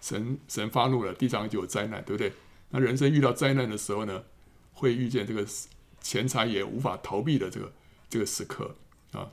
[0.02, 2.34] 神神发怒了，地上就有灾难，对不对？
[2.70, 4.24] 那人生遇到灾难的时候呢，
[4.74, 5.46] 会遇见这个
[6.02, 7.72] 钱财也无法逃避的这个
[8.10, 8.76] 这个时刻
[9.12, 9.30] 啊。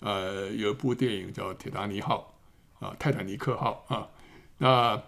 [0.00, 2.34] 呃，有一部电影叫《铁达尼号》
[2.84, 4.08] 啊，《泰坦尼克号》啊，
[4.58, 5.02] 那。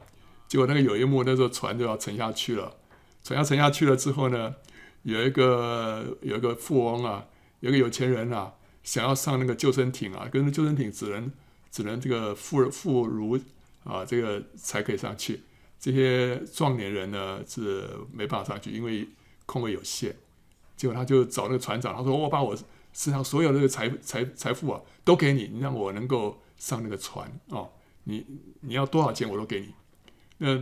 [0.46, 2.76] 结果那个有一幕，那时候船就要沉下去了。
[3.24, 4.54] 船要沉下去了之后呢，
[5.02, 7.26] 有一个有一个富翁啊，
[7.58, 8.52] 有一个有钱人啊，
[8.84, 11.32] 想要上那个救生艇啊，跟着救生艇只能
[11.72, 13.40] 只能这个妇妇孺
[13.84, 15.42] 啊，这个才可以上去。
[15.78, 19.06] 这些壮年人呢是没办法上去，因为
[19.46, 20.16] 空位有限。
[20.76, 22.56] 结果他就找那个船长，他说：“我把我
[22.92, 27.70] 身上所有的财财财富啊都给你，你让我能够上那个船哦。
[28.04, 28.26] 你
[28.60, 29.74] 你要多少钱我都给你。”
[30.38, 30.60] 那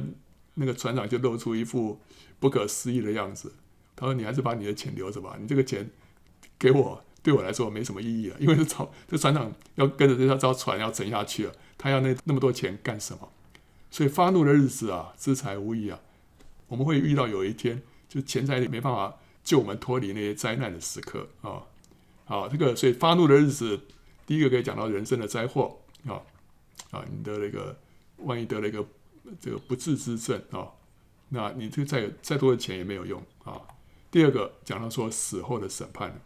[0.55, 2.01] 那个船长就露出一副
[2.39, 3.55] 不可思议的样子。
[3.95, 5.89] 他说：“你还是把你的钱留着吧，你这个钱
[6.59, 8.37] 给我，对我来说没什么意义了。
[8.41, 13.31] 因为这船这船长要跟着这条船要沉下去了，他要那那么多钱干什么？
[13.91, 16.01] 所以发怒的日子啊，资财无益啊。
[16.69, 21.63] 我们会遇到有一天，就钱财没办法救我们脱离那些灾难的时刻啊。
[22.25, 23.81] 好，这个所以发怒的日子，
[24.27, 26.23] 第一个可以讲到人生的灾祸啊
[26.91, 27.77] 啊，你得了一个，
[28.19, 28.87] 万一得了一个。
[29.41, 30.67] 这个不治之症啊，
[31.29, 33.63] 那你这再再多的钱也没有用啊。
[34.11, 36.21] 第二个讲到说死后的审判，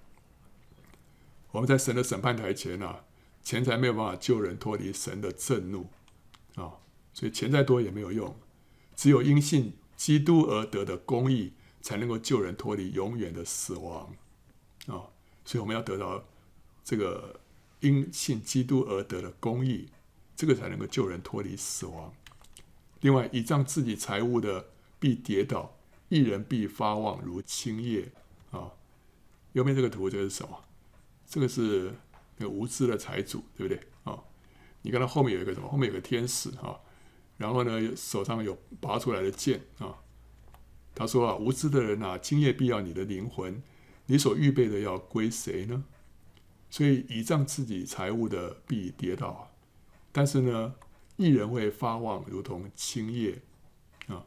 [1.57, 3.03] 我们在神的审判台前啊，
[3.43, 5.89] 钱财没有办法救人脱离神的震怒
[6.57, 6.77] 啊，
[7.15, 8.37] 所以钱再多也没有用，
[8.95, 14.15] 只有因信基督而得的公义才能够救人脱离永远的死亡
[14.87, 15.09] 啊。
[15.47, 16.23] 所以我们要得到
[16.85, 17.41] 这个
[17.81, 19.89] 因信基督而得的公义，
[20.37, 22.13] 这个才能够救人脱离死亡。
[23.01, 24.69] 另外，倚仗自己财物的
[25.01, 25.75] 必跌倒，
[26.11, 28.13] 一人必发旺如青叶
[28.51, 28.73] 啊。
[29.55, 30.65] 右边这个图这是什么？
[31.29, 31.93] 这个是
[32.37, 34.19] 那个无知的财主，对不对啊？
[34.83, 35.69] 你看到后面有一个什么？
[35.69, 36.79] 后面有个天使啊，
[37.37, 39.97] 然后呢，手上有拔出来的剑啊。
[40.95, 43.63] 他说啊，无知的人啊，今夜必要你的灵魂，
[44.07, 45.85] 你所预备的要归谁呢？
[46.71, 49.51] 所以倚仗自己财物的必跌倒，
[50.11, 50.75] 但是呢，
[51.17, 53.41] 义人会发望如同青叶
[54.09, 54.25] 啊，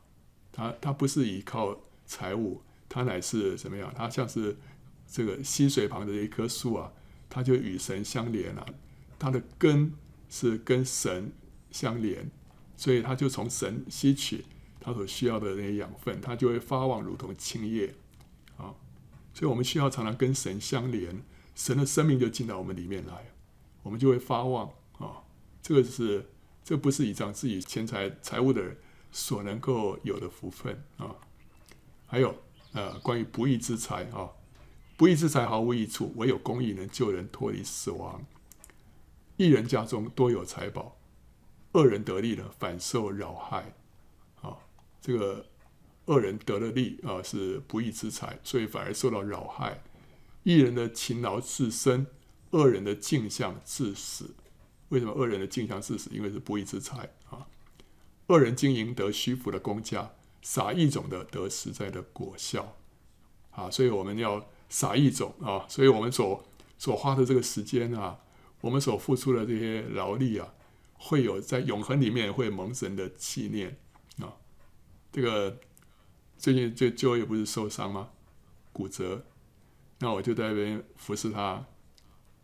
[0.51, 3.93] 他他不是依靠财物，他乃是怎么样？
[3.95, 4.57] 他像是
[5.09, 6.93] 这个溪水旁的一棵树啊，
[7.29, 8.65] 它就与神相连了，
[9.17, 9.93] 它的根
[10.29, 11.31] 是跟神
[11.71, 12.29] 相连，
[12.77, 14.45] 所以它就从神吸取。
[14.81, 17.93] 它所需要的那些养分，它就会发旺，如同青叶
[18.55, 18.73] 啊。
[19.33, 21.21] 所以，我们需要常常跟神相连，
[21.53, 23.33] 神的生命就进到我们里面来，
[23.83, 25.23] 我们就会发旺啊。
[25.61, 26.29] 这个是，
[26.63, 28.77] 这不是倚仗自己钱财财物的人
[29.11, 31.13] 所能够有的福分啊。
[32.07, 32.33] 还有，
[32.71, 34.31] 呃，关于不义之财啊，
[34.99, 38.21] 不义之财毫无益处，唯有公义能救人脱离死亡。
[39.37, 40.97] 义人家中多有财宝，
[41.71, 43.77] 恶人得利了，反受扰害。
[44.41, 44.57] 啊
[44.99, 45.45] 这个
[46.07, 49.81] 恶人得了利啊，是不义之财，所以反而受到扰害。
[50.43, 52.05] 义人的勤劳自生，
[52.49, 54.35] 恶人的镜像致死。
[54.89, 56.09] 为什么恶人的镜像致死？
[56.13, 57.47] 因为是不义之财啊。
[58.27, 62.75] 恶人经营得虚浮的工价，撒义种的得实在的果效
[63.51, 63.71] 啊。
[63.71, 65.65] 所以我们要撒一种啊。
[65.67, 66.45] 所以我们所
[66.77, 68.19] 所花的这个时间啊，
[68.61, 70.53] 我们所付出的这些劳力啊，
[70.93, 73.77] 会有在永恒里面会蒙神的纪念
[74.21, 74.33] 啊。
[75.11, 75.57] 这个
[76.37, 78.09] 最近就就也不是受伤吗？
[78.71, 79.25] 骨折，
[79.99, 81.65] 那我就在那边服侍他。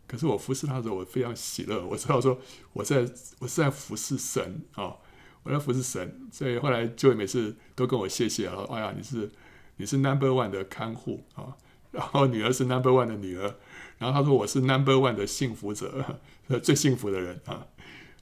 [0.06, 1.84] 可是我服侍他的时候，我非常喜乐。
[1.86, 2.38] 我知道说
[2.72, 3.08] 我在
[3.38, 4.96] 我是在服侍神啊、
[5.42, 6.28] 我在服侍神。
[6.30, 9.30] 所以后来就每次都跟我谢谢然后，哎呀，你是
[9.76, 11.56] 你是 number one 的看护啊、
[11.96, 13.54] 然后女儿是 number one 的女儿，
[13.98, 16.20] 然后他说我是 number one 的幸福者，
[16.62, 17.66] 最幸福的人啊。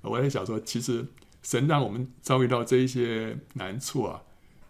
[0.03, 1.07] 我在想说，其实
[1.43, 4.22] 神让我们遭遇到这一些难处啊。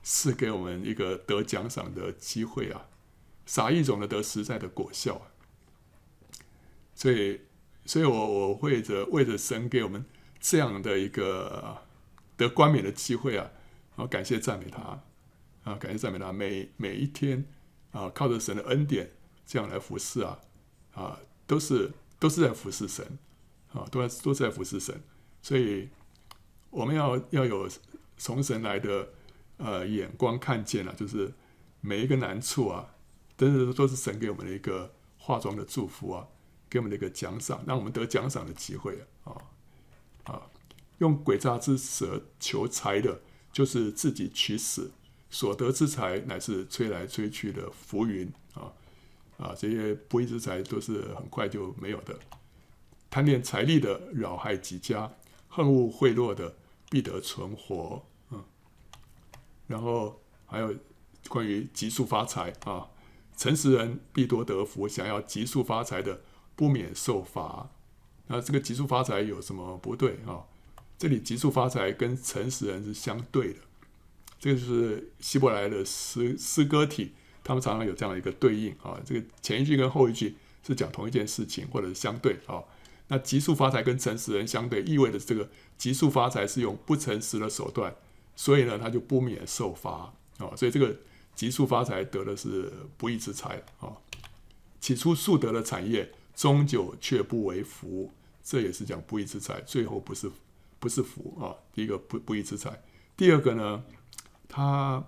[0.06, 2.88] 是给我们一个得奖赏的机会啊！
[3.46, 5.18] 撒一种的得实在的果效！
[6.94, 7.40] 所以，
[7.86, 10.04] 所以我我会着为着神给我们
[10.38, 11.78] 这样的一个
[12.36, 13.50] 得冠冕的机会啊，
[13.96, 15.02] 啊，感谢赞美他
[15.62, 17.46] 啊，感谢赞美他，每每一天
[17.94, 19.10] 啊，靠着神的恩典
[19.46, 20.38] 这样来服侍啊
[20.92, 23.18] 啊，都是都是在服侍神
[23.72, 25.02] 啊，都在都是在服侍神，
[25.40, 25.88] 所以
[26.68, 27.66] 我们要要有
[28.18, 29.08] 从神来的。
[29.56, 31.32] 呃，眼光看见了，就是
[31.80, 32.96] 每一个难处啊，
[33.36, 36.26] 都是都是神给我们的一个化妆的祝福啊，
[36.68, 39.36] 给我们的一个奖赏，让我们得奖赏的机会啊
[40.24, 40.42] 啊！
[40.98, 43.20] 用诡诈之舌求财的，
[43.52, 44.90] 就是自己取死；
[45.34, 48.70] 所得之财乃是吹来吹去的浮云啊
[49.36, 49.52] 啊！
[49.58, 52.16] 这些不义之财都是很快就没有的。
[53.10, 55.10] 贪恋财力的扰害极佳，
[55.48, 56.54] 恨恶贿赂的
[56.88, 58.06] 必得存活。
[58.30, 58.44] 嗯
[59.66, 60.72] 然后还有
[61.28, 62.86] 关于急速发财啊，
[63.36, 66.20] 诚实人必多得福，想要急速发财的
[66.54, 67.68] 不免受罚。
[68.28, 70.44] 那这个急速发财有什么不对啊？
[70.96, 73.58] 这里急速发财跟诚实人是相对的，
[74.38, 77.12] 这个就是希伯来的诗诗歌体，
[77.42, 79.00] 他们常常有这样的一个对应啊。
[79.04, 82.62] 这个前一句跟后一句是讲同一件事情，或者是相对啊。
[83.08, 87.94] 那急速发财跟诚实人相对，意味着这个急速发财是用不诚实的手段。
[88.36, 90.96] 所以呢，他就不免受罚啊、所以这个
[91.36, 93.92] 急速发财得的是不义之财啊、
[94.80, 98.10] 起初速得的产业，终久却不为福，
[98.42, 100.28] 这也是讲不义之财，最后不是
[100.80, 102.82] 不是福啊、第一个不不义之财，
[103.16, 103.84] 第二个呢，
[104.54, 105.04] 他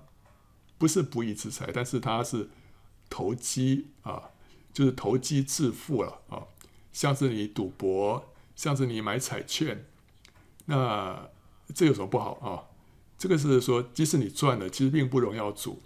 [0.76, 2.51] 不是不义之财，但是他是
[3.09, 4.30] 投机啊，
[4.72, 6.42] 就是投机致富了啊！
[6.92, 9.86] 像是你赌博，像是你买彩券，
[10.64, 11.30] 那
[11.72, 12.74] 这有什么不好啊？
[13.16, 15.80] 这个是说，即使你赚了，其实并不荣耀主。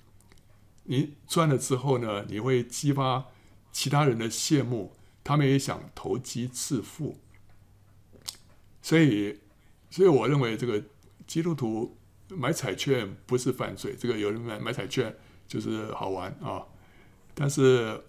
[0.85, 3.27] 你赚了之后呢，你会激发
[3.71, 7.19] 其他人的羡慕，他们也想投机致富。
[8.81, 9.39] 所以，
[9.91, 10.83] 所以我认为这个
[11.27, 11.99] 基督徒
[12.37, 13.95] 买彩券不是犯罪。
[13.99, 15.15] 这个有人买买彩券
[15.47, 16.63] 就是好玩啊。
[17.35, 18.01] 但是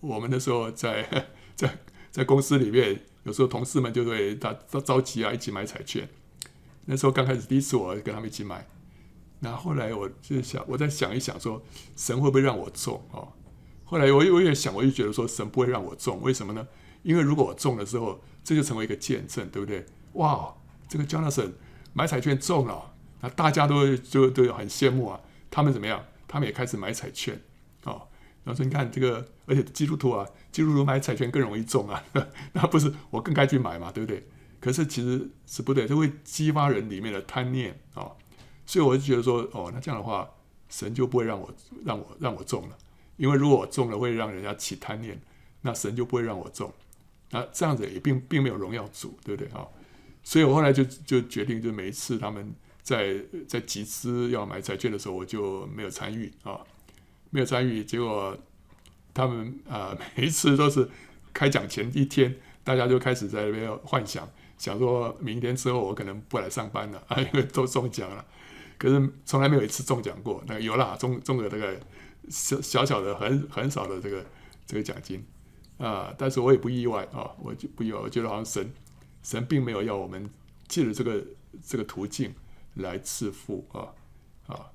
[0.00, 1.78] 我们那时候在在
[2.10, 6.08] 在公司里面，有时候同事们就会他着急啊，一起买彩券。
[6.84, 8.66] 那时候刚开始第一次，我跟他们一起买，
[9.40, 11.62] 那后来我就想，我再想一想，说
[11.96, 13.32] 神会不会让我中哦？
[13.84, 16.66] 后来我我也想，我就觉得说神不会让我中，为什么呢？
[17.02, 19.84] 因为如果我中了之后，这就成为一个见证，对不对？
[20.14, 20.54] 哇，
[20.88, 21.52] 这个 Jonathan
[21.92, 25.20] 买彩券中了，那大家都就都很羡慕啊。
[25.50, 26.04] 他们怎么样？
[26.28, 27.40] 他们也开始买彩券
[27.84, 28.08] 哦。
[28.44, 32.02] 然后说你看这个，而且基督徒啊，基督徒买彩券更容易中啊，
[32.52, 34.26] 那不是我更该去买嘛，对不对？
[34.60, 38.16] 可是其实是不对，这会激发人里面的贪念啊、哦，
[38.64, 40.28] 所以我就觉得说，哦，那这样的话，
[40.68, 41.54] 神就不会让我
[41.84, 42.76] 让我让我中了。
[43.16, 45.20] 因为如果我中了，会让人家起贪念，
[45.62, 46.72] 那神就不会让我中。
[47.30, 49.66] 那这样子也并并没有荣耀主，对不对啊？
[50.22, 52.52] 所以我后来就就决定，就每一次他们
[52.86, 53.16] 在
[53.48, 56.60] 在集资要买彩券的时候，我就没有参与啊，
[57.30, 57.82] 没有参与。
[57.82, 58.38] 结果
[59.12, 60.88] 他们啊，每一次都是
[61.34, 62.32] 开奖前一天，
[62.62, 68.24] 大家就开始在那边幻想，想说明天之后我可能不来上班了啊， 因为都中奖了。
[68.78, 70.40] 可是从来没有一次中奖过。
[70.46, 71.76] 那有啦，中中了这个
[72.30, 74.24] 小小的很很少的这个
[74.64, 75.26] 这个奖金
[75.78, 78.72] 啊，但是我也不意外啊，我就不意外，我觉得好像神。
[79.24, 80.30] 神并没有要我们
[80.68, 81.20] 借着这个
[81.66, 82.32] 这个途径
[82.76, 83.92] 来致富啊
[84.46, 84.70] 啊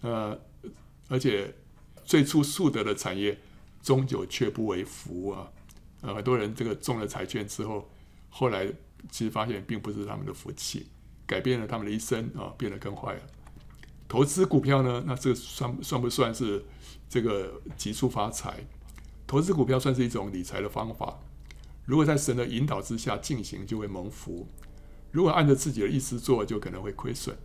[0.00, 0.40] 呃，
[1.08, 1.52] 而且
[2.04, 3.38] 最初树德的产业，
[3.82, 5.50] 终究却不为福啊！
[6.02, 7.90] 呃，很多人这个中了彩券之后，
[8.28, 8.66] 后来
[9.10, 10.86] 其实发现并不是他们的福气，
[11.26, 13.20] 改变了他们的一生啊，变得更坏了。
[14.06, 16.64] 投资股票呢，那这个算算不算是
[17.08, 18.64] 这个急速发财？
[19.26, 21.18] 投资股票算是一种理财的方法。
[21.84, 24.46] 如果在神的引导之下进行，就会蒙福；
[25.10, 27.36] 如果按照自己的意思做，就可能会亏损。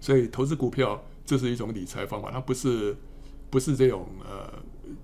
[0.00, 2.96] 所以，投资股票这是一种理财方法，它不是
[3.50, 4.52] 不是这种呃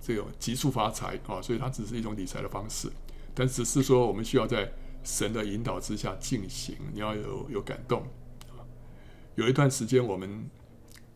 [0.01, 2.91] 这种急速发财啊，所以它只是一种理财的方式。
[3.35, 4.73] 但只是说，我们需要在
[5.03, 8.07] 神的引导之下进行，你要有有感动。
[9.35, 10.49] 有一段时间，我们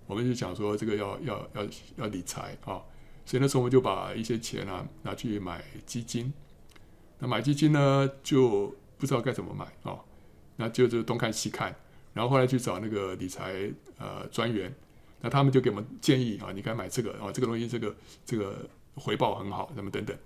[0.07, 2.83] 我们就讲说，这个要要要要理财啊，
[3.25, 6.33] 所以那时候我们就把一些钱啊拿去买基金。
[7.21, 10.01] 那买基金呢，就不知道该怎么买哦，
[10.57, 11.75] 那就就东看西看，
[12.19, 14.75] 然后后来去找那个理财呃专员，
[15.21, 17.95] 那他们就给我们建议啊，你该买这个啊，这个东西这个
[18.27, 20.19] 这个回报很好，什么等等。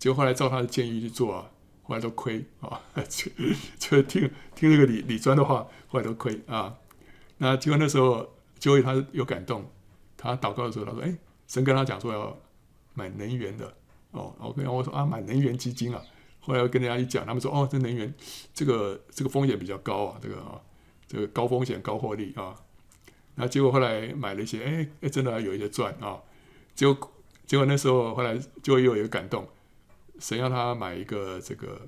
[0.00, 1.48] 结果后来照他的建议去做啊，
[1.84, 3.30] 后来都亏 啊，就
[3.78, 6.76] 就听听这个理理专的话，后来都亏啊。
[7.36, 8.28] 那结果那时候
[8.58, 9.64] 就会他有感动，
[10.16, 11.16] 他祷告的时候他说：“哎，
[11.46, 12.36] 神跟他讲说要
[12.94, 13.72] 买能源的
[14.10, 14.34] 哦。
[14.40, 16.02] ”OK，我说啊，买能源基金啊。
[16.40, 18.12] 后来跟人家一讲，他们说：“哦，这能源，
[18.52, 20.60] 这个这个风险比较高啊，这个啊，
[21.08, 22.54] 这个高风险高获利啊。”
[23.34, 26.20] 那结果后来买了一些，哎哎，真的还有一些赚啊。
[26.74, 27.12] 结果
[27.46, 29.48] 结果那时候后来就又有一个感动，
[30.20, 31.80] 神要他买一个这个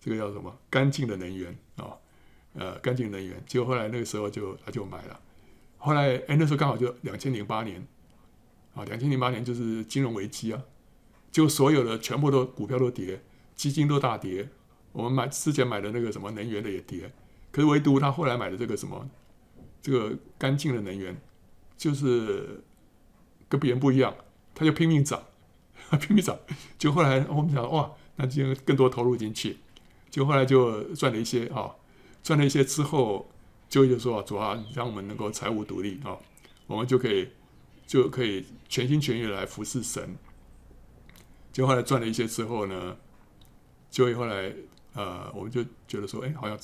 [0.00, 1.96] 这个叫什么干净的能源啊，
[2.54, 3.42] 呃，干净能源。
[3.46, 5.18] 结果后来那个时候就他就买了。
[5.78, 7.84] 后来哎，那时候刚好就两千零八年
[8.74, 10.62] 啊，两千零八年就是金融危机啊，
[11.30, 13.22] 就所有的全部都股票都跌。
[13.54, 14.48] 基金都大跌，
[14.92, 17.12] 我们买之前买的那个什么能源的也跌，
[17.52, 19.08] 可是唯独他后来买的这个什么，
[19.80, 21.16] 这个干净的能源，
[21.76, 22.64] 就是
[23.48, 24.12] 跟别人不一样，
[24.54, 25.22] 他就拼命涨，
[26.00, 26.36] 拼命涨，
[26.78, 29.58] 就后来我们想哇，那就更多投入进去，
[30.10, 31.70] 就后来就赚了一些啊，
[32.24, 33.30] 赚了一些之后，
[33.68, 36.18] 就就说主要让我们能够财务独立啊，
[36.66, 37.28] 我们就可以
[37.86, 40.16] 就可以全心全意来服侍神，
[41.52, 42.96] 就后来赚了一些之后呢。
[43.92, 44.50] 就后来，
[44.94, 46.58] 呃，我们就觉得说，哎，好像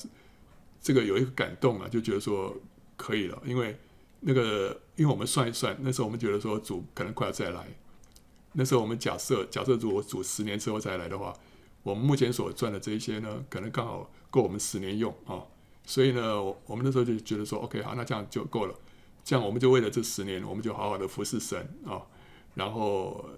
[0.81, 2.55] 这个有一个感动啊，就觉得说
[2.95, 3.77] 可以了，因为
[4.21, 7.67] 那个，因为我们算一算，那时候我们觉得说主可能快要再来，
[8.53, 11.33] 那时候我们假设，假设如果主十年之后再来的话，
[11.83, 15.43] 我们目前所赚的这一些呢，可能刚好够我们十年用啊，
[15.85, 18.75] 所以呢，我们那时候就觉得说，OK，好，那这样就够了，
[19.23, 22.01] 这样我们就为了这十年，我们就好好的服侍神啊，
[22.55, 23.29] 然后。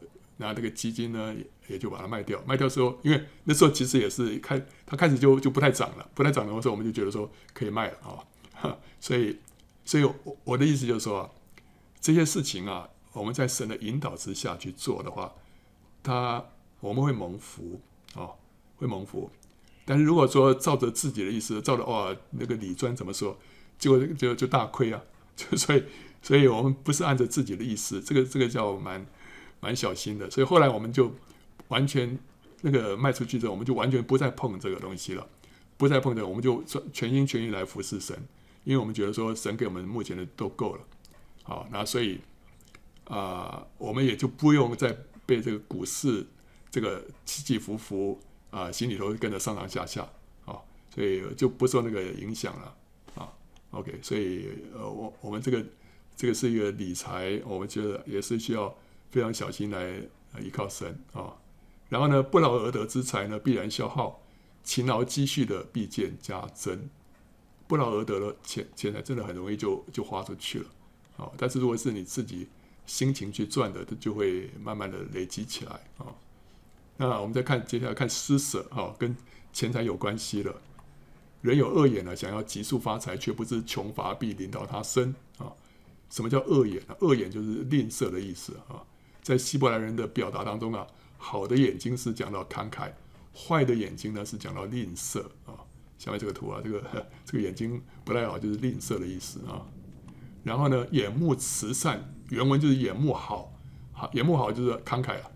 [0.41, 2.41] 那这个基金呢，也也就把它卖掉。
[2.47, 7.97] 卖掉之后，因为那时候其实也是开，它开始就就不太涨了，不太涨的时候，我们就觉得说可以卖了
[8.59, 8.75] 啊。
[8.99, 9.37] 所以，
[9.85, 11.29] 所以我我的意思就是说，
[11.99, 15.31] 这些事情啊，我们在神的引导之下去做的话，
[16.01, 16.43] 他
[16.79, 17.79] 我们会蒙福
[18.15, 18.29] 啊，
[18.77, 19.29] 会蒙福。
[19.85, 23.37] 但是如果说照着自己的意思，照着哇那个李专怎么说，
[23.77, 24.99] 结果就就就大亏啊。
[25.35, 25.83] 就 所以，
[26.23, 29.05] 所以我们不是按照自己的意思，这个这个叫蛮。
[29.61, 31.13] 蛮小心的，所以后来我们就
[31.67, 32.17] 完全
[32.61, 35.25] 那个卖出去之后，我们就完全不再碰这个东西了，
[35.77, 38.17] 不再碰这，我们就全心全意来服侍神，
[38.63, 40.81] 因为我们觉得说神给我们目前的都够了，
[41.43, 42.19] 好，那所以
[43.05, 46.25] 啊、我们也就不用再被这个股市
[46.69, 50.01] 这个起起伏伏啊、心里头跟着上上下下
[50.45, 50.57] 啊，
[50.93, 52.75] 所以就不受那个影响了
[53.15, 53.31] 啊。
[53.71, 55.63] OK，所以呃，我我们这个
[56.15, 58.75] 这个是一个理财，我们觉得也是需要。
[59.11, 60.01] 非常小心来
[60.39, 61.35] 依靠神啊、
[61.89, 64.21] 然后呢，不劳而得之财呢，必然消耗；
[64.63, 66.89] 勤劳积蓄的，必见加增。
[67.67, 70.65] 不劳而得的钱钱财真的很容易就就花出去了
[71.17, 72.47] 啊、但是如果是你自己
[72.85, 76.07] 辛勤去赚的，它就会慢慢的累积起来啊、
[76.97, 79.15] 那我们再看接下来看施舍啊，跟
[79.53, 80.55] 钱财有关系了。
[81.41, 85.51] 人有恶眼呢，想要急速发财，却不知穷乏必临到他身啊。
[86.09, 86.95] 什么叫恶眼呢？
[86.99, 88.83] 恶眼就是吝啬的意思啊。
[89.21, 92.91] 在希伯来人的表达当中啊，好的眼睛是讲到慷慨，
[93.33, 95.53] 坏的眼睛呢是讲到吝啬啊。
[95.97, 96.81] 下面这个图啊，这个
[97.23, 99.65] 这个眼睛不太好，就是吝啬的意思啊。
[100.43, 103.53] 然后呢，眼目慈善，原文就是眼目好，
[103.91, 105.29] 好眼目好就是慷慨啊，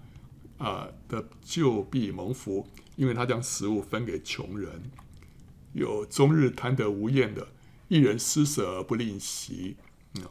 [0.57, 4.81] 啊、的就必蒙福，因为他将食物分给穷人。
[5.73, 7.49] 有终日贪得无厌的，
[7.89, 9.75] 一人施舍而不吝惜。
[10.15, 10.23] 嗯，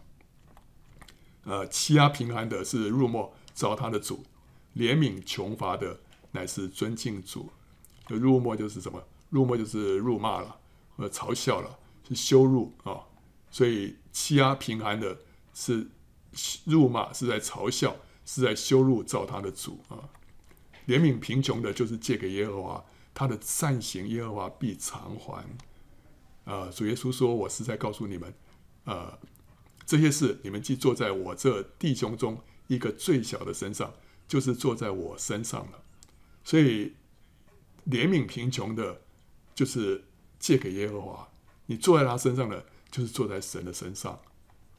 [1.45, 4.23] 呃，欺压贫寒的是入没造他的主，
[4.77, 5.99] 怜悯穷乏的
[6.33, 7.49] 乃是尊敬主。
[8.09, 9.03] 辱没就是什么？
[9.31, 10.59] 辱没就是辱骂了，
[10.97, 13.01] 呃，嘲笑了，是羞辱啊、
[13.51, 15.17] 所以欺压贫寒的
[15.55, 15.89] 是
[16.65, 17.97] 辱骂，是在嘲笑，
[18.27, 20.11] 是在羞辱造他的主啊。
[20.87, 22.85] 怜悯贫穷的，就是借给耶和华。
[23.15, 25.45] 他的善行，耶和华必偿还。
[26.45, 28.35] 啊，主耶稣说：“我是在告诉你们，
[28.85, 29.19] 呃，
[29.87, 33.93] 这些事你们既做在我这弟兄中一个最小的身上，
[34.27, 35.83] 就是坐在我身上了。
[36.43, 36.95] 所以，
[37.87, 39.01] 怜悯贫穷的，
[39.55, 40.05] 就是
[40.39, 41.29] 借给耶和华；
[41.67, 44.21] 你坐在他身上的，就是坐在神的身上。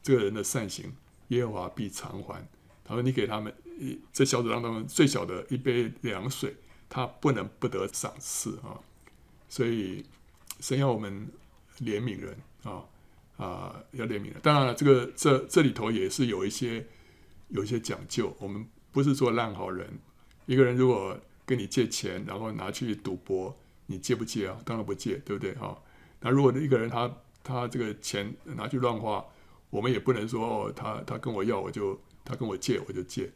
[0.02, 0.92] 这个人的善行，
[1.28, 2.46] 耶和华必偿还。
[2.84, 6.56] 他说：你给他们一这小子当中最小的一杯凉水。”
[6.88, 8.78] 他不能不得赏赐啊，
[9.48, 10.06] 所以
[10.60, 11.28] 神要我们
[11.80, 12.84] 怜悯人啊
[13.36, 14.36] 啊，要怜悯人。
[14.40, 16.86] 当然了，这个这这里头也是有一些
[17.48, 18.34] 有一些讲究。
[18.38, 19.98] 我们不是做烂好人。
[20.46, 24.58] 一个人如果跟你借钱，然后拿去赌博，你借不借啊？
[24.64, 25.76] 当然不借，对不对哈？
[26.20, 27.10] 那如果一个人他
[27.42, 29.24] 他这个钱拿去乱花，
[29.70, 33.30] 我们也不能说哦，他他跟我要我就他跟我借我就借，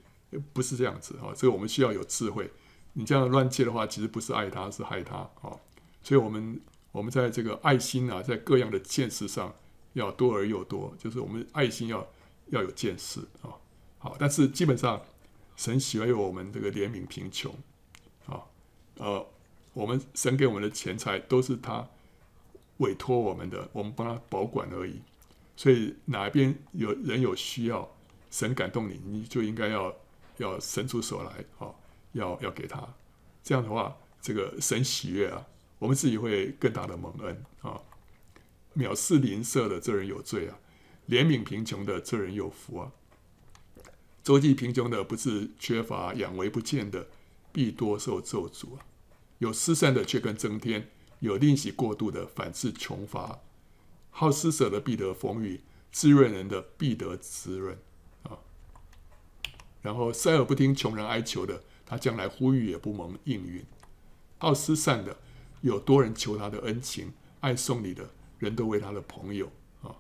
[0.53, 1.33] 不是这样子哈。
[1.37, 2.51] 这个我们需要有智慧。
[2.93, 5.55] 你这样乱借的话，其实不是爱他，是害他啊！
[6.03, 9.55] 所以，我们我们在这个爱心啊，在各样的见识上
[9.93, 12.05] 要多而又多，就是我们爱心要
[12.49, 13.55] 要有见识啊。
[14.01, 15.01] 好，但是基本上，
[15.55, 17.55] 神喜欢我们这个怜悯贫穷
[18.27, 18.43] 啊，
[18.97, 19.25] 呃，
[19.73, 21.89] 我们神给我们的钱财都是他
[22.79, 25.01] 委托我们的，我们帮他保管而已。
[25.55, 27.89] 所以，哪一边有人有需要，
[28.33, 29.95] 神感动你，你就应该要
[30.39, 31.73] 要伸出手来啊。
[32.13, 32.93] 要要给他，
[33.41, 35.47] 这样的话，这个神喜悦啊，
[35.79, 37.81] 我们自己会更大的蒙恩啊。
[38.75, 40.59] 藐视邻舍的这人有罪啊，
[41.09, 42.91] 怜悯贫穷的这人有福啊。
[44.23, 47.09] 周济贫穷的不是缺乏，养为不见的
[47.53, 48.87] 必多受咒诅啊。
[49.39, 50.91] 有施散的却更增添，
[51.21, 53.41] 有吝惜过度的反致穷乏。
[54.11, 55.61] 好施舍的必得丰裕，
[55.93, 57.79] 滋润人的必得滋润
[58.25, 58.39] 啊。
[59.83, 61.63] 然后塞耳不听穷人哀求的。
[61.87, 63.65] 他将来呼吁也不蒙应允，
[64.39, 65.17] 好施善的
[65.61, 68.09] 有多人求他的恩情，爱送礼的
[68.39, 69.51] 人都为他的朋友
[69.83, 69.97] 啊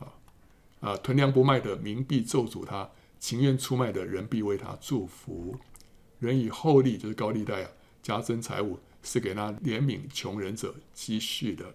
[0.00, 0.10] 啊
[0.80, 0.96] 啊！
[0.96, 2.90] 囤粮不卖的冥币咒诅他，
[3.20, 5.56] 情愿出卖的人必为他祝福。
[6.18, 7.70] 人以厚利就是高利贷啊，
[8.02, 11.72] 加增财物，是给那怜悯穷人者积蓄的。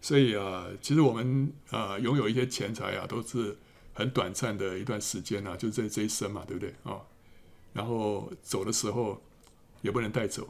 [0.00, 3.58] 所以啊，其实我们啊拥有一些钱财啊，都是
[3.92, 7.02] 很短暂的一段时间啊，就这这一生嘛，对不对啊？
[7.72, 9.20] 然后走的时候
[9.82, 10.48] 也不能带走，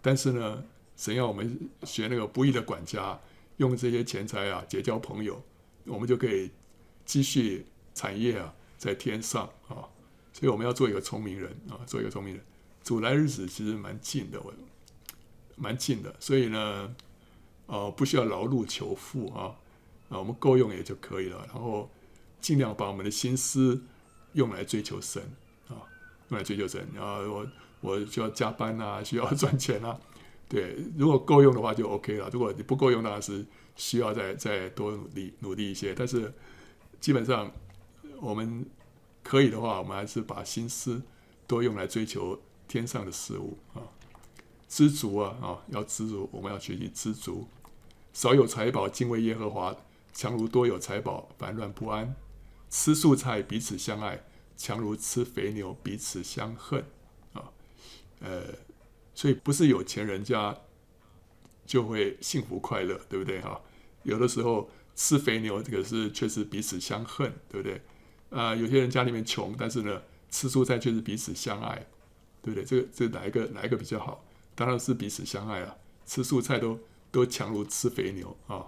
[0.00, 0.64] 但是呢，
[0.96, 3.20] 神要我们学那个不义的管家，
[3.58, 5.42] 用这些钱财啊结交朋友，
[5.84, 6.50] 我们就可以
[7.04, 7.66] 积蓄
[7.98, 9.82] 产业啊在天上啊。
[10.32, 12.44] 所以我们要做一个聪明人啊，做一个聪明人。
[12.84, 14.52] 主来日子其实蛮近的，我
[15.56, 16.94] 蛮近的，所以呢，
[17.66, 19.56] 呃，不需要劳碌求富啊，
[20.08, 21.44] 啊，我们够用也就可以了。
[21.52, 21.90] 然后
[22.40, 23.82] 尽量把我们的心思
[24.34, 25.22] 用来追求神
[25.68, 25.82] 啊。
[26.30, 27.46] 用来追求神，然后我
[27.80, 29.98] 我需要加班啊， 需要赚钱啊，
[30.48, 32.28] 对，如果够用的话就 OK 了。
[32.32, 33.44] 如果你不够用，当然是
[33.76, 35.94] 需要再再多努力努力一些。
[35.94, 36.32] 但是
[37.00, 37.50] 基本上
[38.20, 38.66] 我们
[39.22, 41.02] 可以的话，我们还是把心思
[41.46, 43.82] 多用来追求天上的事物啊，
[44.68, 47.46] 知足啊啊，要知足，我们要学习知足。
[48.12, 49.76] 少有财宝，敬畏耶和华，
[50.12, 52.14] 强如多有财宝，烦乱不安。
[52.68, 54.24] 吃素菜，彼此相爱。
[54.56, 56.84] 强如吃肥牛，彼此相恨，
[57.32, 57.52] 啊，
[58.18, 58.42] 呃，
[59.14, 60.58] 所以不是有钱人家
[61.64, 63.60] 就会幸福快乐，对不对哈？
[64.02, 67.80] 有的时候吃肥牛，这个是确实彼此相恨，对不对？
[68.30, 71.86] 啊，有些人家里面穷，但是呢，吃蔬菜却是彼此相爱，
[72.42, 72.64] 对不对？
[72.64, 74.24] 这个这哪一个哪一个比较好？
[74.54, 75.76] 当然是彼此相爱啊！
[76.04, 78.66] 吃素菜都都强如吃肥牛啊！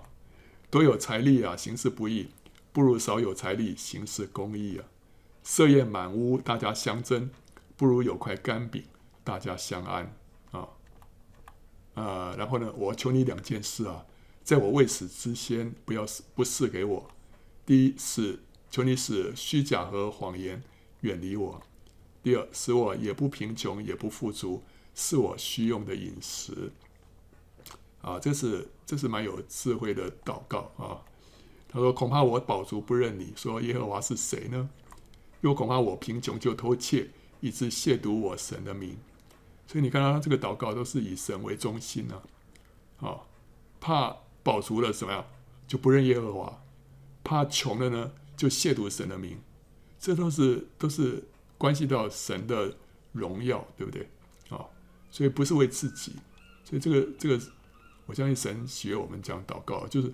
[0.70, 2.28] 多有财力啊，行事不义，
[2.72, 4.84] 不如少有财力，行事公益啊！
[5.42, 7.28] 设宴满屋，大家相争，
[7.76, 8.84] 不如有块干饼，
[9.24, 10.14] 大家相安
[10.52, 10.68] 啊！
[11.94, 14.06] 啊，然后呢，我求你两件事啊，
[14.44, 17.10] 在我未死之先，不要不赐给我。
[17.66, 18.38] 第一是
[18.70, 20.62] 求你使虚假和谎言
[21.00, 21.60] 远离我；
[22.22, 24.62] 第二，使我也不贫穷也不富足，
[24.94, 26.72] 是我需用的饮食。
[28.00, 31.02] 啊，这是这是蛮有智慧的祷告啊。
[31.68, 34.70] 他说：“恐怕我饱足不认你，说耶和华是谁呢？
[35.42, 37.10] 又恐怕我贫穷就偷窃，
[37.40, 38.96] 以致亵渎我神的名。
[39.66, 42.22] 所以你看他这个祷告都是以神为中心呢、
[42.98, 43.08] 啊。
[43.08, 43.20] 啊，
[43.80, 45.24] 怕饱足了怎么样，
[45.68, 46.62] 就不认耶和华；
[47.22, 49.38] 怕穷了呢，就亵渎神的名。
[49.98, 51.22] 这都是都是
[51.58, 52.74] 关系到神的
[53.12, 54.08] 荣耀，对不对？
[54.48, 54.64] 啊，
[55.10, 56.12] 所以不是为自己。
[56.64, 57.38] 所以这个这个，
[58.06, 60.12] 我相信神喜悦我们这样祷告，就是。”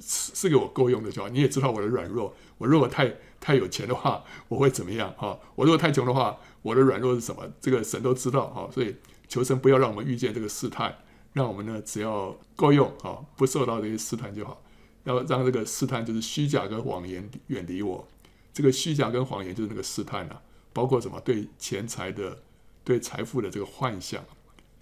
[0.00, 1.28] 是给我够用的就好。
[1.28, 2.34] 你也知道我的软弱。
[2.56, 5.14] 我如果太太有钱的话，我会怎么样？
[5.16, 7.46] 哈，我如果太穷的话，我的软弱是什么？
[7.60, 8.48] 这个神都知道。
[8.48, 8.96] 哈，所以
[9.28, 10.96] 求神不要让我们遇见这个试探，
[11.34, 14.60] 让我们呢只要够用，啊，不受到这些试探就好。
[15.08, 18.06] 要让这个试探就是虚假跟谎言远离我。
[18.52, 20.42] 这个虚假跟谎言就是那个试探啊，
[20.72, 21.18] 包括什么？
[21.20, 22.42] 对钱财的、
[22.84, 24.22] 对财富的这个幻想。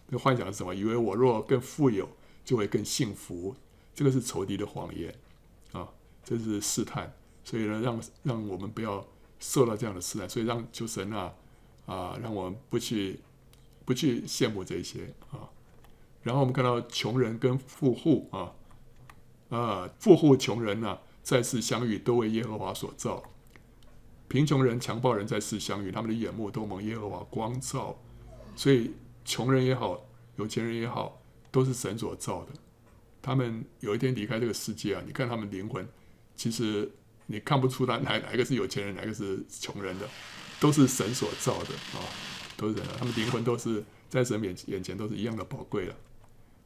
[0.09, 0.75] 这个幻想是什么？
[0.75, 2.09] 以为我若更富有，
[2.45, 3.55] 就会更幸福。
[3.95, 5.15] 这个是仇敌的谎言
[5.73, 5.89] 啊，
[6.25, 7.13] 这是试探，
[7.45, 9.07] 所以呢，让让我们不要
[9.39, 11.33] 受到这样的试探，所以让求神啊
[11.87, 13.21] 啊，让我们不去
[13.85, 15.49] 不去羡慕这些啊。
[16.23, 18.53] 然后我们看到穷人跟富户啊
[19.49, 23.23] 啊，富户穷人呢、啊，在世相遇都为耶和华所造；
[24.29, 27.97] 贫穷人强暴人在世相遇，他们的眼目都蒙耶和华光照。
[28.57, 28.93] 所以
[29.25, 30.05] 穷人也好，
[30.37, 31.21] 有钱人也好，
[31.51, 32.53] 都是神所造的。
[33.23, 35.87] 他们有一天离开这个世界啊，你看他们灵魂，
[36.35, 36.91] 其实
[37.27, 40.09] 你看不出来哪哪个是有钱人，哪个是穷人的，
[40.61, 42.03] 都是神所造的啊，
[42.57, 45.95] 都是人，他们灵魂都是在神眼眼前都是一样的宝贵的。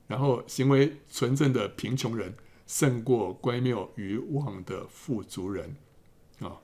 [0.06, 2.34] 然后行为纯正的贫穷人
[2.70, 5.74] 胜过乖谬愚妄的富足人
[6.38, 6.56] 啊。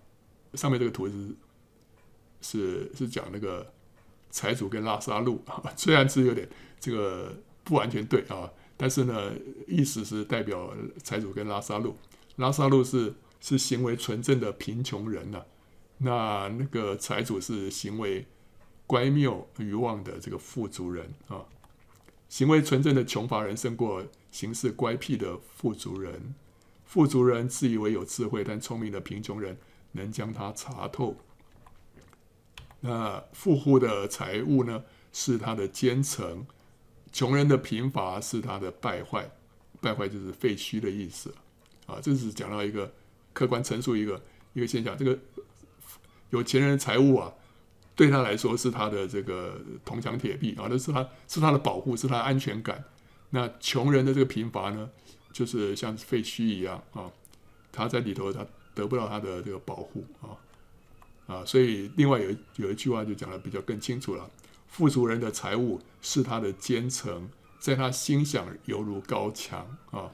[0.55, 1.37] 上面这个图是
[2.41, 3.73] 是是讲那个
[4.31, 6.49] 财主跟拉萨路啊， 虽然是有点
[6.79, 7.35] 这个
[7.65, 8.49] 不完全对啊。
[8.77, 9.33] 但是呢，
[9.67, 11.97] 意思是代表财主跟拉萨路，
[12.37, 15.47] 拉萨路是是行为纯正的贫穷人呐、啊，
[15.99, 18.27] 那那个财主是行为
[18.87, 21.45] 乖谬愚妄的这个富足人啊，
[22.29, 26.35] 行为纯正的穷乏人胜过行事乖僻的富足人，
[26.85, 29.57] 富足人自以为有智慧，但聪明的贫穷人
[29.93, 31.16] 能将他查透。
[32.81, 36.47] 那富户的财物呢，是他的坚城。
[37.12, 39.31] 穷人的贫乏是他的败坏，
[39.81, 41.35] 败坏就是废墟的意思
[41.87, 41.99] 啊。
[42.03, 42.93] 这是讲到一个
[43.33, 44.22] 客观陈述一个
[44.53, 44.95] 一个现象。
[44.99, 45.18] 这个
[46.29, 47.33] 有钱人的财物啊，
[47.97, 52.85] 对他来说是他的这个铜墙铁壁啊，那是他是他的保护，是他的安全感。
[53.31, 54.89] 那穷人的这个贫乏呢，
[55.33, 57.11] 就是像废墟一样啊，
[57.73, 60.37] 他在里头他得不到他的这个保护啊
[61.27, 61.45] 啊。
[61.45, 64.31] 所以另外有有一句话就讲得比较更清楚了。
[64.69, 67.29] 富足人的财物是他的坚城，
[67.59, 70.13] 在他心想犹如高墙啊，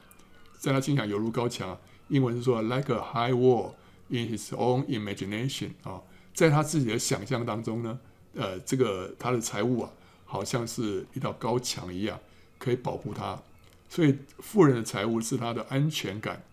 [0.57, 1.77] 在他心想犹如高墙。
[2.09, 3.73] 英文是说 like a high wall
[4.09, 6.01] in his own imagination 啊，
[6.33, 7.99] 在他自己的想象当中呢，
[8.35, 9.91] 呃，这个他的财物啊，
[10.25, 12.19] 好像是一道高墙一样，
[12.57, 13.41] 可以保护他。
[13.87, 16.43] 所以富人的财物是他的安全感，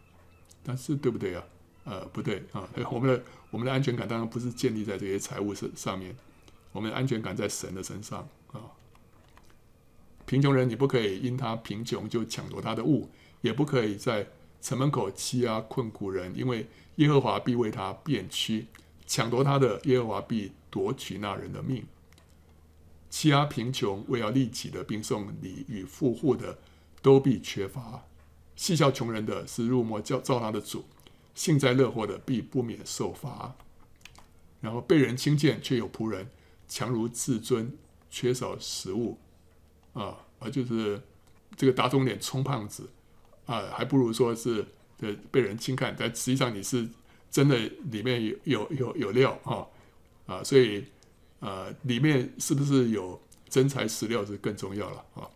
[0.62, 1.45] 但是对不对啊？
[1.85, 6.14] 呃，不对啊， 我们的我们的安全感当然不是建立在这些财物上上面。
[6.72, 8.20] 我们的安全感在神的身上
[8.53, 8.62] 啊！
[10.24, 13.11] 贫穷人，你不可以因他贫穷就抢夺他的物，
[13.41, 14.28] 也不可以在
[14.62, 18.66] 城门口欺压困苦人，因为耶和华必为他变屈，
[19.11, 21.84] 抢夺他的，耶和华必夺取那人的命。
[23.11, 26.56] 欺压贫穷为要利己的，并送礼与富户的，
[27.02, 28.04] 都必缺乏。
[28.54, 30.84] 戏笑穷人的是辱没造他的主，
[31.34, 33.56] 幸灾乐祸的必不免受罚。
[34.61, 36.30] 然后被人轻贱却有仆人。
[36.68, 37.76] 强如自尊，
[38.08, 39.18] 缺少食物，
[39.92, 41.02] 啊，而就是
[41.56, 42.88] 这个打肿脸充胖子，
[43.46, 44.64] 啊，还不如说是
[45.00, 46.88] 呃被人轻看，但实际上你是
[47.31, 47.57] 真的
[47.91, 49.66] 里面有有有有料啊，
[50.26, 50.85] 啊，所以
[51.41, 55.31] 啊，里面是不是有真材实料是更重要了啊，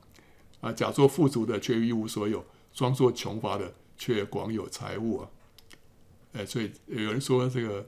[0.61, 5.31] 啊，假作富足的却一无所有，装作穷乏的却广有财物啊，
[6.33, 7.87] 哎，所以有人说这个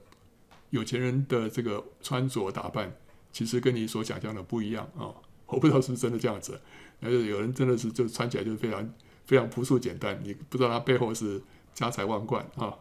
[0.71, 2.97] 有钱人的这个穿着打扮。
[3.33, 5.13] 其实跟你所想象的不一样啊、
[5.45, 6.59] 我不知道是不是真的这样子，
[6.99, 8.95] 但是有人真的是就穿起来就非常
[9.27, 11.43] 非常朴素简单，你不知道他背后是
[11.75, 12.73] 家财万贯啊！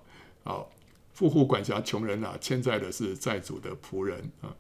[0.46, 0.72] 好，
[1.16, 4.54] 富户管辖穷人啊，欠债的是债主的仆人啊。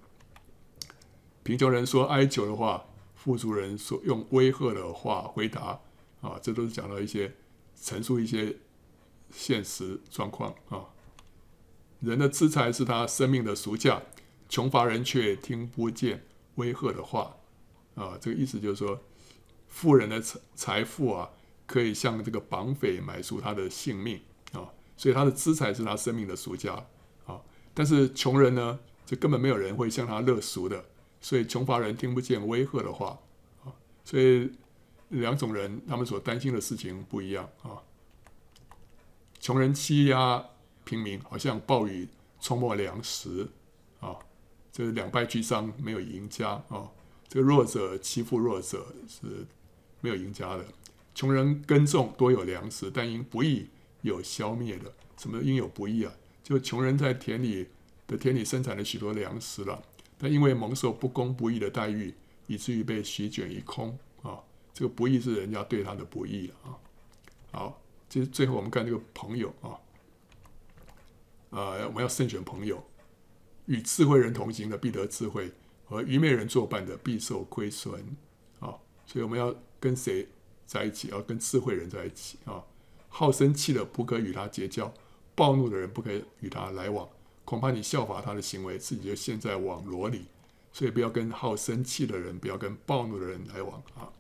[1.44, 5.82] 贫穷人说哀求的话，富足人说用威吓的话回答
[6.22, 7.36] 啊，这都是讲到一些
[7.76, 8.56] 陈述一些
[9.32, 10.86] 现实状况啊。
[12.00, 14.02] 人的资财是他生命的赎价，
[14.48, 16.26] 穷乏人却听不见
[16.56, 17.36] 威吓的话。
[17.96, 19.02] 啊，这个意思就是说，
[19.68, 21.30] 富人的财财富啊，
[21.66, 24.22] 可以向这个绑匪买赎他的性命
[24.54, 26.86] 啊，所以他的资财是他生命的赎价
[27.26, 27.42] 啊。
[27.74, 30.86] 但是穷人呢，就根本没有人会向他勒赎的，
[31.22, 33.20] 所以穷乏人听不见威吓的话
[33.64, 33.74] 啊。
[34.04, 34.52] 所以
[35.10, 37.82] 两种人他们所担心的事情不一样啊。
[39.40, 40.44] 穷人欺压
[40.84, 42.08] 平民，好像暴雨
[42.40, 43.48] 冲没粮食
[44.00, 44.16] 啊，
[44.72, 46.90] 这是两败俱伤，没有赢家啊。
[47.28, 49.46] 这个弱者欺负弱者是
[50.02, 50.66] 没有赢家的。
[51.14, 53.68] 穷人耕种多有粮食，但因不义
[54.06, 54.94] 有消灭的。
[55.18, 56.14] 什么应有不义啊？
[56.44, 57.68] 就穷人在田里
[58.08, 59.82] 的田里生产了许多粮食了，
[60.18, 62.14] 但因为蒙受不公不义的待遇，
[62.48, 64.40] 以至于被席卷一空啊。
[64.74, 66.78] 这个不义是人家对他的不义啊。
[67.52, 69.80] 好，这是最后我们看这个朋友啊，
[71.50, 72.84] 呃，我们要慎选朋友，
[73.66, 75.52] 与智慧人同行的必得智慧。
[75.88, 77.94] 和愚昧人作伴的必受亏损，
[78.60, 78.74] 啊，
[79.06, 80.28] 所以我们要跟谁
[80.66, 81.10] 在一起？
[81.10, 82.64] 要跟智慧人在一起啊！
[83.18, 84.94] 好生气的不可与他结交，
[85.36, 87.08] 暴怒的人不可以与他来往，
[87.46, 90.26] 恐怕你效法他的行为，自己就陷在网罗里。
[90.74, 94.12] 所以不要跟好生气的人，不要跟暴怒的人来往啊！